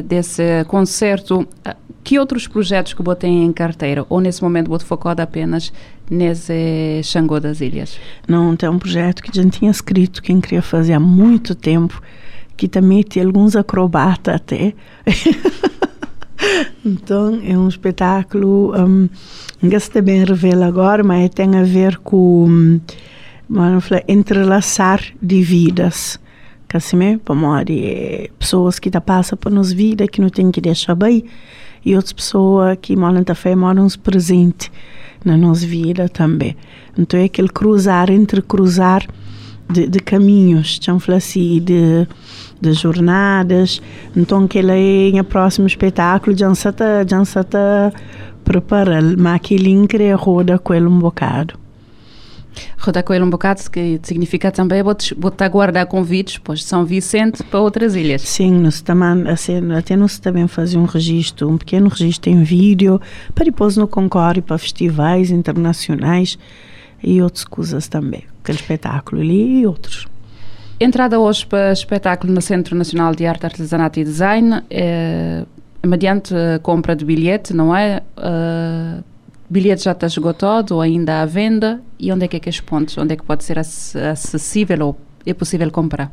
desse 0.05 0.63
concerto, 0.65 1.39
uh, 1.41 1.88
que 2.09 2.17
outros 2.17 2.47
projetos 2.47 2.95
que 2.95 3.03
tem 3.15 3.45
em 3.45 3.53
carteira? 3.53 4.03
Ou 4.09 4.19
nesse 4.19 4.41
momento 4.41 4.67
você 4.67 4.83
focado 4.83 5.21
apenas 5.21 5.71
nesse 6.09 7.01
Xangô 7.03 7.39
das 7.39 7.61
Ilhas? 7.61 7.99
Não, 8.27 8.55
tem 8.55 8.67
um 8.67 8.79
projeto 8.79 9.21
que 9.21 9.29
gente 9.43 9.59
tinha 9.59 9.69
escrito, 9.69 10.19
que 10.19 10.31
queria 10.41 10.63
fazer 10.63 10.93
há 10.93 10.99
muito 10.99 11.53
tempo, 11.53 12.01
que 12.57 12.67
também 12.67 13.03
tem 13.03 13.23
alguns 13.23 13.55
acrobatas 13.55 14.33
até. 14.33 14.73
então, 16.83 17.39
é 17.45 17.55
um 17.55 17.67
espetáculo, 17.67 18.73
um, 18.75 19.07
não 19.61 19.69
bem 20.01 20.23
revela 20.23 20.65
agora, 20.65 21.03
mas 21.03 21.29
tem 21.29 21.57
a 21.57 21.63
ver 21.63 21.97
com, 21.97 22.47
um, 22.49 22.79
falar, 23.81 24.01
entrelaçar 24.07 24.99
de 25.21 25.43
vidas. 25.43 26.19
Que 26.67 26.75
assim, 26.75 27.19
para 27.19 27.35
de 27.65 28.31
pessoas 28.39 28.79
que 28.79 28.89
passam 28.99 29.37
por 29.37 29.51
nos 29.51 29.71
vida, 29.71 30.07
que 30.07 30.19
não 30.19 30.29
tem 30.29 30.49
que 30.49 30.59
deixar 30.59 30.95
bem, 30.95 31.23
e 31.85 31.95
outras 31.95 32.13
pessoas 32.13 32.77
que 32.81 32.95
moram 32.95 33.23
da 33.23 33.35
fé 33.35 33.55
moram 33.55 33.85
uns 33.85 33.95
presente 33.95 34.71
na 35.23 35.37
nossa 35.37 35.65
vida 35.65 36.07
também. 36.09 36.55
Então 36.97 37.19
é 37.19 37.25
aquele 37.25 37.49
cruzar, 37.49 38.09
entre 38.09 38.41
cruzar 38.41 39.05
de, 39.69 39.87
de 39.87 39.99
caminhos, 39.99 40.79
assim, 41.15 41.59
de, 41.61 42.07
de 42.59 42.73
jornadas. 42.73 43.81
Então 44.15 44.47
que 44.47 44.59
ele 44.59 44.71
é 44.71 45.09
em 45.09 45.23
próximo 45.23 45.67
espetáculo 45.67 46.35
já 46.35 46.51
está 46.51 47.05
já 47.07 47.21
está 47.21 47.91
preparando, 48.43 49.21
mas 49.21 49.41
que 49.41 49.55
ele 49.55 49.87
queria 49.87 50.15
roda 50.15 50.57
com 50.57 50.73
ele 50.73 50.87
um 50.87 50.99
bocado. 50.99 51.53
Rodar 52.77 53.03
com 53.03 53.13
ele 53.13 53.23
um 53.23 53.29
bocado, 53.29 53.61
que 53.69 53.99
significa 54.03 54.51
também 54.51 54.81
a 54.81 55.47
guardar 55.47 55.85
convites 55.85 56.37
para 56.37 56.55
São 56.57 56.85
Vicente 56.85 57.43
para 57.43 57.59
outras 57.59 57.95
ilhas. 57.95 58.21
Sim, 58.21 58.53
nós 58.59 58.81
também, 58.81 59.27
assim, 59.29 59.71
até 59.73 59.95
nós 59.95 60.19
também 60.19 60.47
fazer 60.47 60.77
um 60.77 60.85
registro, 60.85 61.49
um 61.49 61.57
pequeno 61.57 61.89
registro 61.89 62.29
em 62.29 62.43
vídeo, 62.43 63.01
para 63.33 63.45
depois 63.45 63.77
no 63.77 63.87
concorre 63.87 64.41
para 64.41 64.57
festivais 64.57 65.31
internacionais 65.31 66.37
e 67.03 67.21
outras 67.21 67.43
coisas 67.43 67.87
também. 67.87 68.23
Aquele 68.43 68.57
espetáculo 68.57 69.21
ali 69.21 69.61
e 69.61 69.67
outros. 69.67 70.07
Entrada 70.79 71.19
hoje 71.19 71.45
para 71.45 71.73
espetáculo 71.73 72.33
no 72.33 72.41
Centro 72.41 72.75
Nacional 72.75 73.13
de 73.13 73.25
Arte, 73.25 73.45
Artesanato 73.45 73.99
e 73.99 74.03
Design, 74.03 74.61
é, 74.69 75.43
mediante 75.85 76.33
compra 76.63 76.95
de 76.95 77.03
bilhete, 77.03 77.53
não 77.53 77.75
é? 77.75 78.01
Uh, 78.17 79.03
bilhete 79.49 79.83
já 79.83 79.91
está 79.91 80.07
esgotado 80.07 80.75
ou 80.75 80.81
ainda 80.81 81.21
à 81.21 81.25
venda? 81.25 81.81
E 81.97 82.11
onde 82.11 82.25
é 82.25 82.27
que 82.27 82.37
é 82.37 82.39
que 82.39 82.49
os 82.49 82.59
pontos? 82.59 82.97
Onde 82.97 83.13
é 83.13 83.15
que 83.15 83.23
pode 83.23 83.43
ser 83.43 83.57
acessível 83.57 84.85
ou 84.87 84.99
é 85.25 85.33
possível 85.33 85.69
comprar? 85.71 86.11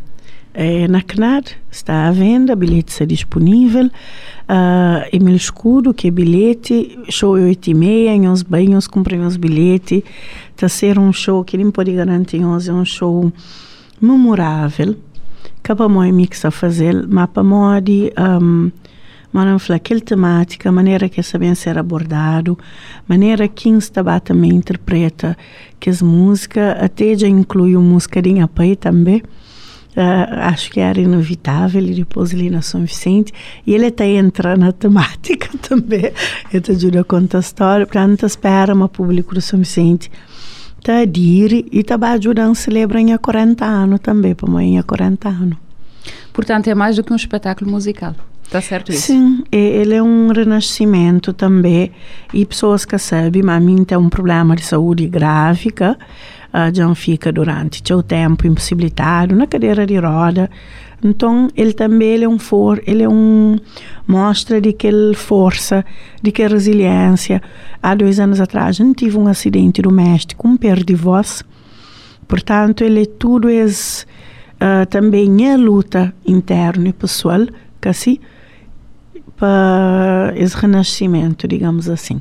É, 0.58 0.88
na 0.88 1.02
CNAR 1.02 1.42
está 1.70 2.08
à 2.08 2.10
venda, 2.10 2.56
bilhete 2.56 2.90
está 2.90 3.04
disponível. 3.04 3.86
Uh, 4.48 5.04
Emílio 5.12 5.36
Escudo, 5.36 5.92
que 5.92 6.08
é 6.08 6.10
bilhete, 6.10 6.98
show 7.10 7.32
8 7.32 7.70
e 7.70 7.74
meia, 7.74 8.10
em 8.12 8.26
os 8.26 8.42
banhos, 8.42 8.86
comprem 8.86 9.20
os 9.20 9.36
bilhetes. 9.36 10.02
Está 10.52 10.64
a 10.64 10.68
ser 10.70 10.98
um 10.98 11.12
show 11.12 11.44
que 11.44 11.58
nem 11.58 11.70
pode 11.70 11.92
garantir, 11.92 12.40
é 12.40 12.72
um 12.72 12.84
show 12.86 13.30
memorável. 14.00 14.96
Mix 16.14 16.44
a 16.44 16.50
fazer, 16.50 17.06
mapa 17.06 17.42
modi, 17.42 18.10
um, 18.18 18.70
mas 19.36 19.62
falar 19.62 19.76
aquela 19.76 20.00
temática, 20.00 20.70
a 20.70 20.72
maneira 20.72 21.10
que 21.10 21.22
sabem 21.22 21.54
ser 21.54 21.76
abordado, 21.76 22.58
maneira 23.06 23.46
que 23.46 23.68
está 23.68 24.18
também 24.18 24.50
interpreta 24.50 25.36
que 25.78 25.90
as 25.90 26.00
músicas, 26.00 26.82
até 26.82 27.14
já 27.14 27.28
inclui 27.28 27.76
uma 27.76 27.86
música 27.86 28.22
de 28.22 28.34
pai 28.46 28.74
também. 28.76 29.22
Uh, 29.94 30.40
acho 30.40 30.70
que 30.70 30.80
era 30.80 30.98
inevitável 30.98 31.82
e 31.82 31.94
depois 31.94 32.32
ali 32.32 32.48
na 32.48 32.60
São 32.60 32.82
Vicente 32.82 33.32
e 33.66 33.74
ele 33.74 33.86
até 33.86 34.06
entra 34.06 34.54
na 34.54 34.70
temática 34.70 35.48
também 35.62 36.12
ele 36.52 36.64
ajuda 36.68 37.00
a 37.00 37.04
contar 37.04 37.38
a 37.38 37.40
história 37.40 37.86
portanto 37.86 38.26
espera 38.26 38.74
uma 38.74 38.90
público 38.90 39.34
do 39.34 39.40
São 39.40 39.58
Vicente 39.58 40.10
tá 40.82 41.02
dir 41.06 41.66
e 41.72 41.82
tá 41.82 41.96
ajudando 42.12 42.52
a 42.52 42.54
celebrar 42.54 43.00
em 43.00 43.16
40 43.16 43.64
anos 43.64 44.00
também 44.00 44.34
para 44.34 44.62
em 44.62 44.82
40 44.82 45.28
anos 45.30 45.58
portanto 46.30 46.68
é 46.68 46.74
mais 46.74 46.96
do 46.96 47.02
que 47.02 47.10
um 47.10 47.16
espetáculo 47.16 47.70
musical 47.70 48.14
Está 48.46 48.60
certo 48.60 48.92
isso? 48.92 49.08
Sim, 49.08 49.42
ele 49.50 49.94
é 49.94 50.02
um 50.02 50.28
renascimento 50.28 51.32
também. 51.32 51.90
E 52.32 52.46
pessoas 52.46 52.84
que 52.84 52.96
sabem, 52.96 53.42
mim 53.60 53.82
tem 53.84 53.98
um 53.98 54.08
problema 54.08 54.54
de 54.54 54.64
saúde 54.64 55.06
grave, 55.08 55.70
uh, 56.54 56.72
já 56.72 56.94
fica 56.94 57.32
durante 57.32 57.82
seu 57.84 58.04
tempo 58.04 58.46
impossibilitado 58.46 59.34
na 59.34 59.48
cadeira 59.48 59.84
de 59.84 59.98
roda. 59.98 60.48
Então, 61.02 61.48
ele 61.56 61.72
também 61.72 62.08
ele 62.08 62.24
é 62.24 62.28
um 62.28 62.38
for, 62.38 62.80
ele 62.86 63.02
é 63.02 63.08
um 63.08 63.58
mostra 64.06 64.60
de 64.60 64.72
que 64.72 64.88
força, 65.14 65.84
de 66.22 66.30
que 66.30 66.46
resiliência. 66.46 67.42
Há 67.82 67.96
dois 67.96 68.20
anos 68.20 68.40
atrás, 68.40 68.78
eu 68.78 68.86
tive 68.94 69.18
um 69.18 69.26
acidente 69.26 69.82
doméstico, 69.82 70.46
um 70.46 70.56
perda 70.56 70.84
de 70.84 70.94
voz. 70.94 71.42
Portanto, 72.28 72.84
ele 72.84 73.02
é 73.02 73.06
tudo 73.06 73.50
é 73.50 73.64
uh, 73.64 74.86
também 74.88 75.48
é 75.48 75.56
luta 75.56 76.14
interna 76.24 76.88
e 76.88 76.92
pessoal, 76.92 77.44
que 77.80 77.88
assim, 77.88 78.18
para 79.36 80.32
esse 80.36 80.56
renascimento, 80.56 81.46
digamos 81.46 81.88
assim. 81.88 82.20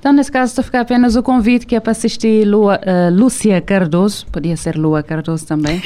Então, 0.00 0.14
nesse 0.14 0.32
caso, 0.32 0.52
está 0.52 0.62
a 0.62 0.64
ficar 0.64 0.80
apenas 0.80 1.14
o 1.14 1.22
convite 1.22 1.66
que 1.66 1.76
é 1.76 1.80
para 1.80 1.92
assistir 1.92 2.46
Lua, 2.46 2.80
uh, 2.80 3.14
Lúcia 3.14 3.60
Cardoso, 3.60 4.26
podia 4.32 4.56
ser 4.56 4.74
Lua 4.74 5.02
Cardoso 5.02 5.46
também. 5.46 5.82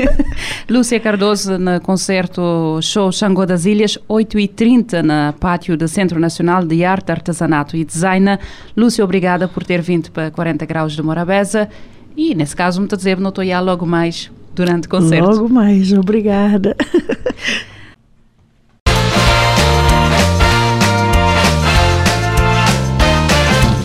Lúcia 0.66 0.98
Cardoso 0.98 1.58
no 1.58 1.78
concerto 1.82 2.80
Show 2.80 3.12
Xangô 3.12 3.44
das 3.44 3.66
Ilhas, 3.66 3.98
8h30 4.08 5.02
na 5.02 5.34
pátio 5.38 5.76
do 5.76 5.86
Centro 5.86 6.18
Nacional 6.18 6.64
de 6.64 6.86
Arte, 6.86 7.12
Artesanato 7.12 7.76
e 7.76 7.84
Design. 7.84 8.38
Lúcia, 8.74 9.04
obrigada 9.04 9.46
por 9.46 9.62
ter 9.62 9.82
vindo 9.82 10.10
para 10.10 10.30
40 10.30 10.64
Graus 10.64 10.94
de 10.94 11.02
Morabeza 11.02 11.68
e, 12.16 12.34
nesse 12.34 12.56
caso, 12.56 12.80
me 12.80 12.88
dizer, 12.88 13.20
não 13.20 13.28
estou 13.28 13.44
logo 13.62 13.84
mais 13.84 14.30
durante 14.54 14.86
o 14.86 14.90
concerto. 14.90 15.28
Logo 15.28 15.50
mais, 15.50 15.92
obrigada. 15.92 16.74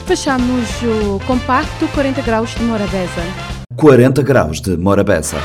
Fechamos 0.09 0.67
o 0.81 1.19
compacto 1.27 1.87
40 1.93 2.23
graus 2.23 2.55
de 2.55 2.63
Morabeza. 2.63 3.21
40 3.75 4.23
graus 4.23 4.59
de 4.59 4.75
Morabeza. 4.75 5.37